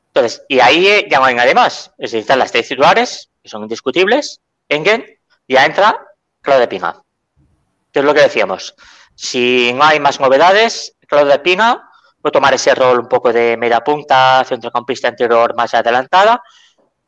[0.08, 1.92] Entonces, y ahí ya no hay nadie más.
[1.98, 4.42] Es decir, están las tres titulares, que son indiscutibles.
[4.76, 5.06] Engen,
[5.48, 6.06] ya entra
[6.42, 7.02] Claudia Pina.
[7.92, 8.76] Que es lo que decíamos.
[9.16, 11.90] Si no hay más novedades, Claudia Pina
[12.22, 16.42] puede tomar ese rol un poco de media punta, centrocampista anterior más adelantada,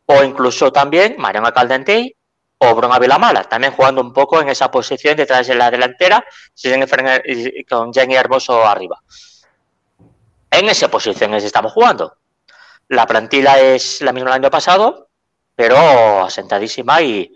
[0.05, 2.15] o incluso también Mariana Caldentey
[2.57, 6.23] o Bruna Vilamala, también jugando un poco en esa posición detrás de la delantera,
[7.69, 9.01] con Jenny Hermoso arriba.
[10.51, 12.17] En esa posición estamos jugando.
[12.89, 15.09] La plantilla es la misma del año pasado,
[15.55, 17.33] pero asentadísima y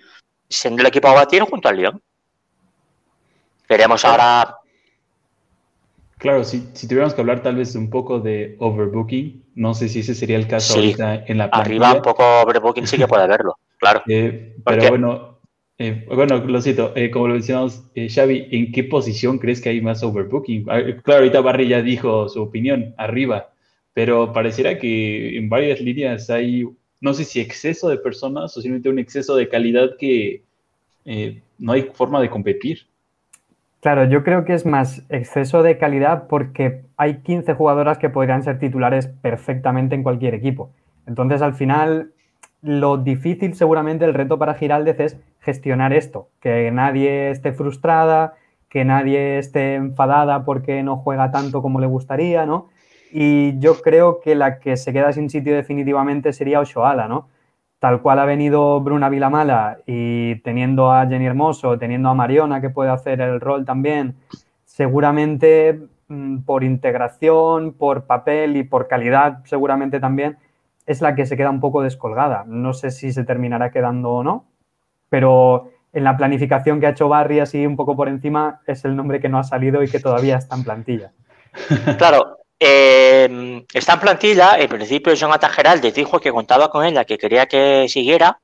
[0.50, 2.02] siendo el equipo a batir junto al Lyon.
[3.68, 4.56] Veremos ahora.
[6.18, 10.00] Claro, si, si, tuviéramos que hablar tal vez un poco de overbooking, no sé si
[10.00, 11.88] ese sería el caso ahorita en la plantilla.
[11.88, 14.02] Arriba un poco overbooking sí que puede haberlo, claro.
[14.08, 15.40] Eh, pero bueno,
[15.78, 19.80] eh, bueno, lo siento, eh, como lo mencionamos, Xavi, ¿en qué posición crees que hay
[19.80, 20.66] más overbooking?
[20.68, 23.52] Ah, claro, ahorita Barry ya dijo su opinión, arriba,
[23.94, 26.66] pero pareciera que en varias líneas hay
[27.02, 30.44] no sé si exceso de personas o simplemente un exceso de calidad que
[31.06, 32.88] eh, no hay forma de competir.
[33.82, 38.44] Claro, yo creo que es más exceso de calidad porque hay 15 jugadoras que podrían
[38.44, 40.72] ser titulares perfectamente en cualquier equipo.
[41.08, 42.12] Entonces, al final,
[42.62, 48.34] lo difícil seguramente, el reto para Giraldez es gestionar esto, que nadie esté frustrada,
[48.68, 52.70] que nadie esté enfadada porque no juega tanto como le gustaría, ¿no?
[53.12, 57.28] Y yo creo que la que se queda sin sitio definitivamente sería Oshoala, ¿no?
[57.80, 62.70] Tal cual ha venido Bruna Vilamala y teniendo a Jenny Hermoso, teniendo a Mariona que
[62.70, 64.16] puede hacer el rol también,
[64.66, 70.38] seguramente mm, por integración, por papel y por calidad, seguramente también
[70.86, 72.44] es la que se queda un poco descolgada.
[72.48, 74.46] No sé si se terminará quedando o no,
[75.10, 78.96] pero en la planificación que ha hecho Barry así un poco por encima es el
[78.96, 81.12] nombre que no ha salido y que todavía está en plantilla.
[81.98, 87.18] Claro, eh, está en plantilla, en principio Jonathan Geraldes dijo que contaba con ella, que
[87.18, 88.40] quería que siguiera.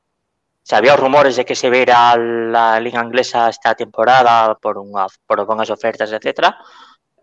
[0.63, 5.45] Se había rumores de que se viera la liga inglesa esta temporada por, una, por
[5.45, 6.57] buenas ofertas, etcétera.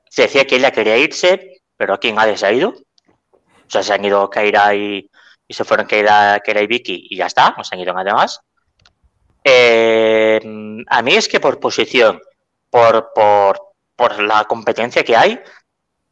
[0.09, 2.68] Se decía que ella quería irse, pero aquí nadie se ha ido.
[2.68, 5.11] O sea, se han ido Keira y,
[5.48, 8.40] y se fueron Keira, y Vicky y ya está, no se han ido nada más.
[9.42, 10.40] Eh,
[10.87, 12.20] a mí es que por posición,
[12.70, 13.11] por
[14.20, 15.40] la competencia que hay,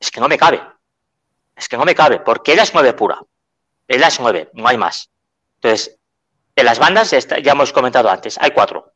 [0.00, 0.60] es que no me cabe.
[1.54, 3.20] Es que no me cabe, porque ella es nueve pura.
[3.86, 5.10] Ella es nueve, no hay más.
[5.56, 5.98] Entonces,
[6.56, 8.92] en las bandas ya hemos comentado antes, hay cuatro.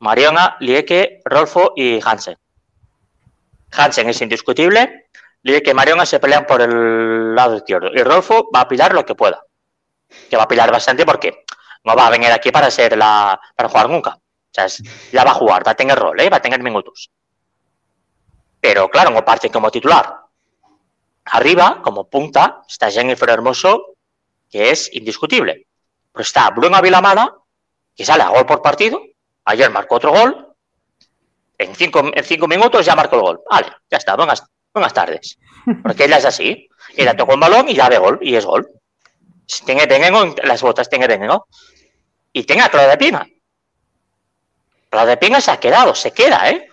[0.00, 2.36] Mariona, Lieke, Rolfo y Hansen.
[3.70, 5.08] Hansen es indiscutible.
[5.42, 7.88] Lieke y Mariona se pelean por el lado izquierdo.
[7.94, 9.44] Y Rolfo va a pilar lo que pueda.
[10.28, 11.44] Que va a pilar bastante porque
[11.84, 14.10] no va a venir aquí para ser la para jugar nunca.
[14.16, 14.66] O sea,
[15.12, 16.28] ya va a jugar, va a tener rol, ¿eh?
[16.28, 17.10] va a tener minutos.
[18.62, 20.20] Pero claro, no parte como titular.
[21.24, 23.96] Arriba, como punta, está Jennifer Hermoso,
[24.48, 25.66] que es indiscutible.
[26.12, 27.34] Pero está Bruno Vilamala,
[27.96, 29.02] que sale a gol por partido.
[29.46, 30.54] Ayer marcó otro gol.
[31.58, 33.40] En cinco, en cinco minutos ya marcó el gol.
[33.50, 34.14] Vale, ya está.
[34.14, 35.40] Buenas, buenas tardes.
[35.82, 36.68] Porque ella es así.
[36.94, 38.20] Ella tocó un balón y ya ve gol.
[38.22, 38.70] Y es gol.
[39.66, 41.48] Tiene veneno las botas, tiene veneno.
[42.32, 43.26] Y tenga Claudia Pina.
[44.88, 46.68] Claudia Pina se ha quedado, se queda, ¿eh?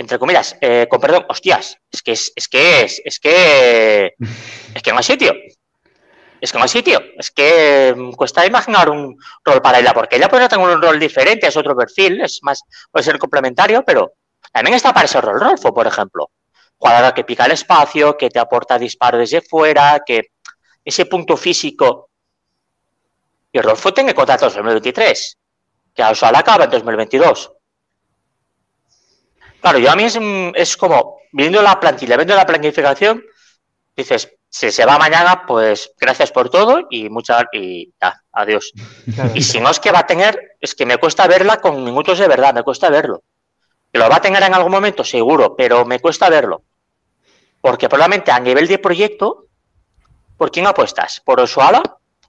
[0.00, 4.14] Entre comillas, eh, con perdón, hostias, es que es, es que es, es que
[4.74, 5.34] es que no hay sitio.
[6.40, 7.02] Es que no hay sitio.
[7.18, 10.98] Es que mm, cuesta imaginar un rol para ella, porque ella puede tener un rol
[10.98, 14.14] diferente, es otro perfil, es más, puede ser complementario, pero
[14.50, 16.30] también está para ese rol Rolfo, por ejemplo.
[16.78, 20.28] Jugadora que pica el espacio, que te aporta disparo desde fuera, que
[20.82, 22.08] ese punto físico.
[23.52, 25.38] Y Rolfo tiene contrato en 2023,
[25.94, 27.52] que a Osala acaba en 2022.
[29.60, 33.22] Claro, yo a mí es, mm, es como, viendo la plantilla, viendo la planificación,
[33.96, 38.72] dices, si se va mañana, pues gracias por todo y mucha y ya, adiós.
[39.14, 39.30] Claro.
[39.34, 42.18] Y si no es que va a tener, es que me cuesta verla con minutos
[42.18, 43.22] de verdad, me cuesta verlo.
[43.92, 46.62] Que lo va a tener en algún momento, seguro, pero me cuesta verlo.
[47.60, 49.46] Porque probablemente a nivel de proyecto,
[50.36, 51.20] ¿por quién apuestas?
[51.24, 51.82] ¿Por Osuala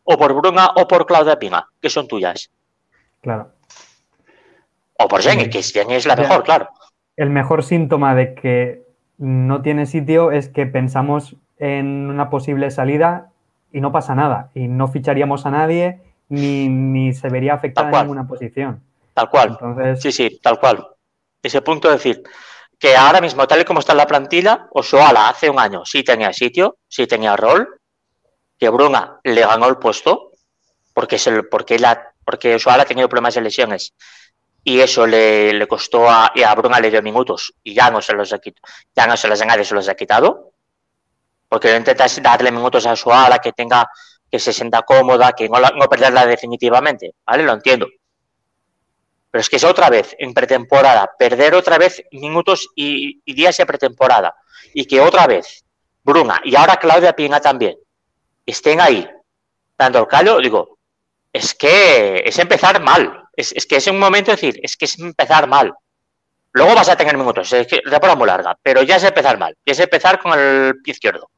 [0.04, 2.52] o por Bruna o por Claudia Pina, que son tuyas?
[3.22, 3.54] Claro.
[5.00, 6.70] O por Jenny, que Jenny es la mejor, claro.
[7.16, 8.84] El mejor síntoma de que
[9.18, 13.30] no tiene sitio es que pensamos en una posible salida
[13.72, 14.50] y no pasa nada.
[14.56, 18.82] Y no ficharíamos a nadie ni, ni se vería afectada en ninguna posición.
[19.14, 19.50] Tal cual.
[19.52, 20.88] Entonces, Sí, sí, tal cual.
[21.44, 22.24] Ese punto de decir
[22.80, 26.34] que ahora mismo, tal y como está la plantilla, Osoala hace un año sí tenía
[26.34, 27.80] sitio, sí tenía rol,
[28.58, 30.32] que Bruna le ganó el puesto,
[30.94, 33.94] porque, es el, porque, la, porque Osoala ha tenido problemas de lesiones
[34.64, 38.02] y eso le, le costó a, y a Bruna le dio minutos y ya no
[38.02, 40.54] se los ha quitado, ya no se los nadie se los ha quitado,
[41.50, 43.90] porque intentas darle minutos a Osoala que tenga,
[44.30, 47.44] que se sienta cómoda, que no, la- no perderla definitivamente, ¿vale?
[47.44, 47.88] Lo entiendo.
[49.30, 53.56] Pero es que es otra vez en pretemporada, perder otra vez minutos y, y días
[53.58, 54.36] de pretemporada.
[54.74, 55.64] Y que otra vez
[56.04, 57.78] Bruna y ahora Claudia Pina también
[58.46, 59.08] estén ahí
[59.78, 60.78] dando el callo, digo,
[61.32, 63.21] es que es empezar mal.
[63.36, 65.74] Es, es que es un momento de decir, es que es empezar mal.
[66.54, 69.40] Luego vas a tener minutos, es que la es muy larga, pero ya es empezar
[69.40, 71.30] mal, ya es empezar con el pie izquierdo.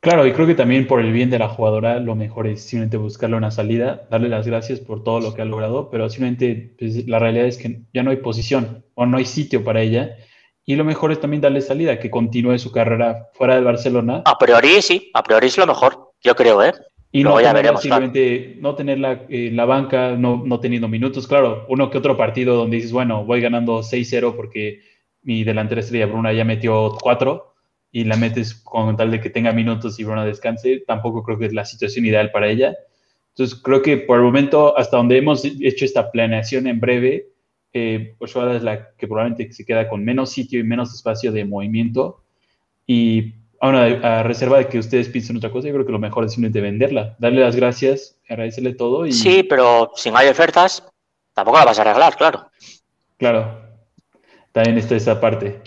[0.00, 2.96] Claro, y creo que también por el bien de la jugadora, lo mejor es simplemente
[2.96, 7.06] buscarle una salida, darle las gracias por todo lo que ha logrado, pero simplemente pues,
[7.06, 10.16] la realidad es que ya no hay posición o no hay sitio para ella.
[10.64, 14.38] Y lo mejor es también darle salida, que continúe su carrera fuera de Barcelona A
[14.38, 16.72] priori sí, a priori es lo mejor, yo creo, ¿eh?
[17.12, 18.12] Y Luego no ya veremos, claro.
[18.60, 21.26] no tenerla en la banca, no, no teniendo minutos.
[21.26, 24.80] Claro, uno que otro partido donde dices, bueno, voy ganando 6-0 porque
[25.22, 27.54] mi delantera estrella Bruna ya metió 4
[27.90, 31.46] y la metes con tal de que tenga minutos y Bruna descanse, tampoco creo que
[31.46, 32.76] es la situación ideal para ella.
[33.30, 37.28] Entonces, creo que por el momento, hasta donde hemos hecho esta planeación en breve,
[37.72, 41.44] eh, Oshuala es la que probablemente se queda con menos sitio y menos espacio de
[41.44, 42.22] movimiento.
[42.86, 43.84] Y ahora,
[44.20, 46.60] a reserva de que ustedes piensen otra cosa, yo creo que lo mejor es simplemente
[46.60, 50.86] venderla, darle las gracias, agradecerle todo y, Sí, pero si no hay ofertas,
[51.34, 52.50] tampoco la vas a arreglar, claro.
[53.16, 53.60] claro,
[54.52, 55.60] también está esa parte.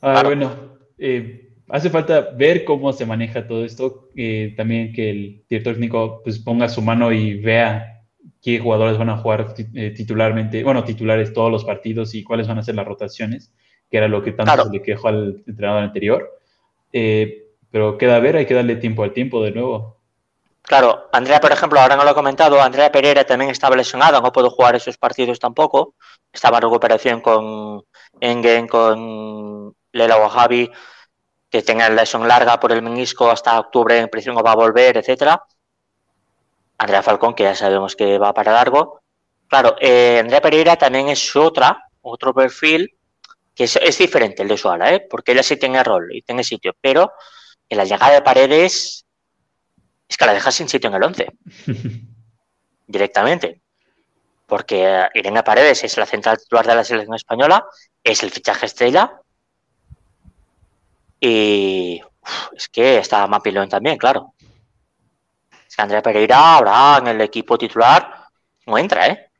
[0.00, 0.28] Ah, Claro.
[0.28, 0.52] Bueno,
[0.98, 6.20] eh, hace falta ver cómo se maneja todo esto, eh, también que el director técnico
[6.24, 8.02] pues, ponga su mano y vea
[8.40, 12.58] qué jugadores van a jugar eh, titularmente, bueno, titulares todos los partidos y cuáles van
[12.58, 13.52] a ser las rotaciones,
[13.90, 14.64] que era lo que tanto Claro.
[14.70, 16.37] se le quejó al entrenador anterior.
[16.92, 19.98] Eh, pero queda a ver, hay que darle tiempo al tiempo de nuevo.
[20.62, 24.32] Claro, Andrea, por ejemplo, ahora no lo he comentado, Andrea Pereira también estaba lesionada, no
[24.32, 25.94] pudo jugar esos partidos tampoco.
[26.30, 27.84] Estaba en recuperación con
[28.20, 30.70] Engen, con Lela Wahabi,
[31.48, 34.98] que tenga lesión larga por el menisco hasta octubre, en principio no va a volver,
[34.98, 35.42] etcétera.
[36.76, 39.00] Andrea Falcón, que ya sabemos que va para largo.
[39.48, 42.97] Claro, eh, Andrea Pereira también es otra, otro perfil,
[43.58, 45.04] que es, es diferente el de Suara, ¿eh?
[45.10, 47.10] porque ella sí tiene rol y tiene sitio, pero
[47.68, 49.04] en la llegada de Paredes
[50.06, 51.26] es que la dejas sin sitio en el 11
[52.86, 53.60] directamente.
[54.46, 57.66] Porque eh, Irene Paredes es la central titular de la selección española,
[58.04, 59.20] es el fichaje estrella.
[61.18, 64.34] Y uf, es que está Mapilón también, claro.
[65.66, 68.24] Es que Andrea Pereira ahora en el equipo titular
[68.66, 69.30] no entra, ¿eh?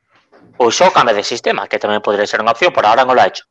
[0.57, 3.21] O eso cambia de sistema, que también podría ser una opción, por ahora no lo
[3.21, 3.45] ha hecho.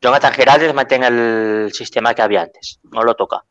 [0.00, 3.44] Jonathan Giraldes mantiene el sistema que había antes, no lo toca.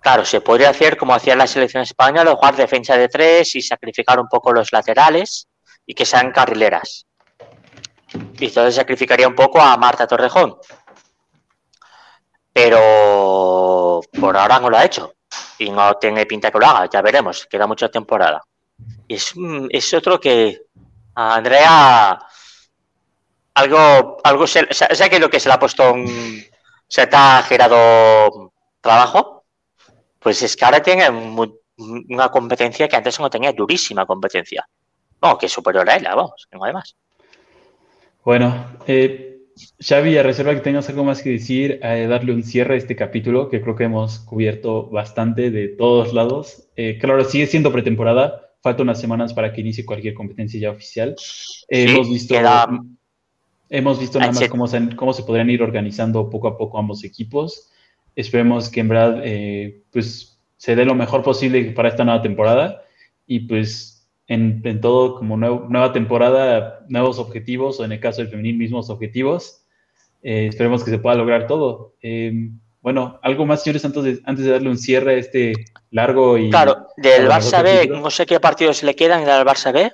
[0.00, 4.18] Claro, se podría hacer como hacía la selección española, jugar defensa de tres y sacrificar
[4.18, 5.48] un poco los laterales
[5.86, 7.06] y que sean carrileras.
[8.38, 10.56] Y entonces sacrificaría un poco a Marta Torrejón.
[12.52, 15.14] Pero por ahora no lo ha hecho.
[15.58, 18.42] Y no tiene pinta que lo haga, ya veremos, queda mucha temporada.
[19.08, 20.62] Y es, un- es otro que
[21.14, 22.18] Andrea
[23.54, 26.06] algo, algo se, se- sé que lo que se le ha puesto un,
[26.86, 29.44] se te ha girado trabajo,
[30.18, 34.66] pues es que ahora tiene una competencia que antes no tenía, durísima competencia.
[35.20, 36.96] No, que es superior a ella, vamos, que no hay más.
[38.24, 39.38] Bueno, eh,
[39.80, 42.96] Xavi, a reserva que tengas algo más que decir, eh, darle un cierre a este
[42.96, 46.68] capítulo, que creo que hemos cubierto bastante de todos lados.
[46.76, 51.16] Eh, claro, sigue siendo pretemporada, falta unas semanas para que inicie cualquier competencia ya oficial.
[51.68, 52.34] Eh, hemos visto,
[53.72, 57.02] hemos visto nada más cómo se, cómo se podrían ir organizando poco a poco ambos
[57.02, 57.70] equipos.
[58.14, 59.22] Esperemos que en verdad
[59.90, 62.82] pues, se dé lo mejor posible para esta nueva temporada
[63.26, 63.92] y pues
[64.26, 69.64] en, todo como nueva temporada, nuevos objetivos, o en el caso del femenil, mismos objetivos.
[70.22, 71.94] Eh, esperemos que se pueda lograr todo.
[72.00, 72.50] Eh,
[72.80, 75.52] bueno, algo más, señores, antes de, antes de darle un cierre a este
[75.90, 76.50] largo y...
[76.50, 79.92] Claro, del Barça B, no sé qué partidos le quedan del Barça B.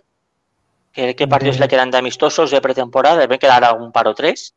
[0.92, 3.18] ¿Qué, partidos le quedan de amistosos de pretemporada?
[3.18, 4.54] ¿Deben quedar algún par o tres?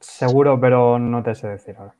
[0.00, 1.94] Seguro, pero no te sé decir ahora.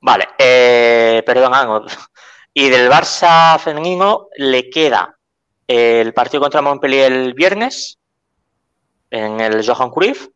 [0.00, 1.86] Vale, eh, perdón,
[2.54, 5.16] Y del Barça femenino le queda
[5.68, 7.98] el partido contra Montpellier el viernes
[9.08, 10.28] en el Johan Cruyff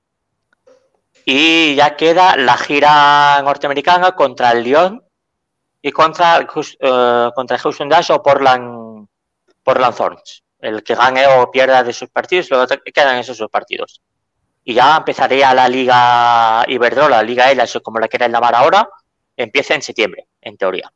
[1.24, 5.02] y ya queda la gira norteamericana contra el Lyon
[5.82, 9.08] y contra, uh, contra Houston Dash o Portland,
[9.64, 10.43] Portland Thorns.
[10.64, 14.00] El que gane o pierda de sus partidos, luego quedan esos dos partidos.
[14.64, 18.88] Y ya empezaría la Liga Iberdrola, la Liga ELA, como la quiera llamar ahora,
[19.36, 20.90] empieza en septiembre, en teoría.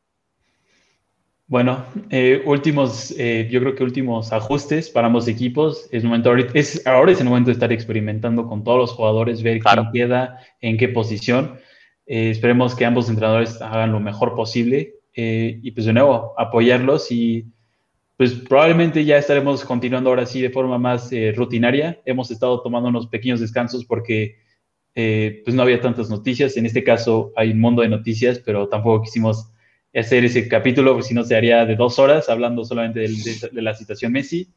[1.47, 5.87] Bueno, eh, últimos, eh, yo creo que últimos ajustes para ambos equipos.
[5.93, 9.59] Es momento es, ahora es el momento de estar experimentando con todos los jugadores, ver
[9.61, 11.61] quién queda, en qué posición.
[12.07, 17.45] Eh, esperemos que ambos entrenadores hagan lo mejor posible y pues de nuevo apoyarlos y
[18.19, 22.03] pues probablemente ya estaremos continuando ahora sí de forma más rutinaria.
[22.05, 24.37] Hemos estado tomando unos pequeños descansos porque
[24.93, 26.57] pues no había tantas noticias.
[26.57, 29.51] En este caso hay un mundo de noticias, pero tampoco quisimos
[29.95, 33.75] hacer ese capítulo, pues si no se haría de dos horas hablando solamente de, la
[33.75, 34.49] situación Messi.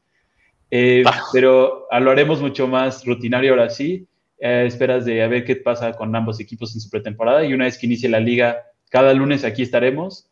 [0.70, 1.03] Eh,
[1.34, 4.07] pero lo haremos mucho más rutinario ahora sí.
[4.39, 7.66] Eh, esperas de a ver qué pasa con ambos equipos en su pretemporada y una
[7.66, 10.30] vez que inicie la liga, cada lunes aquí estaremos.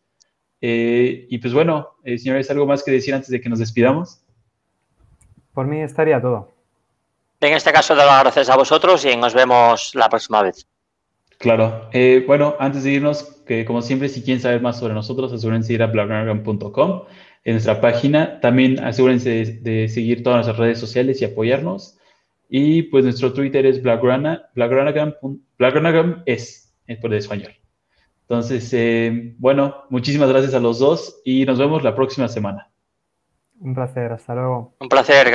[0.62, 4.22] Eh, y pues bueno, señores, ¿algo más que decir antes de que nos despidamos?
[5.53, 6.51] Por mí estaría todo.
[7.41, 10.68] En este caso, doy las gracias a vosotros y nos vemos la próxima vez.
[11.38, 11.89] Claro.
[12.28, 15.74] bueno, antes de irnos, que como siempre, si quieren saber más sobre nosotros, asegúrense de
[15.76, 17.03] ir a bloganagram.com
[17.43, 18.39] en nuestra página.
[18.39, 21.97] También asegúrense de, seguir todas nuestras redes sociales y apoyarnos.
[22.49, 27.59] Y pues nuestro Twitter es Blagrana, Blagranagram, es, es por el español.
[28.30, 32.69] Entonces, eh, bueno, muchísimas gracias a los dos y nos vemos la próxima semana.
[33.59, 34.75] Un placer, hasta luego.
[34.80, 35.32] Un placer,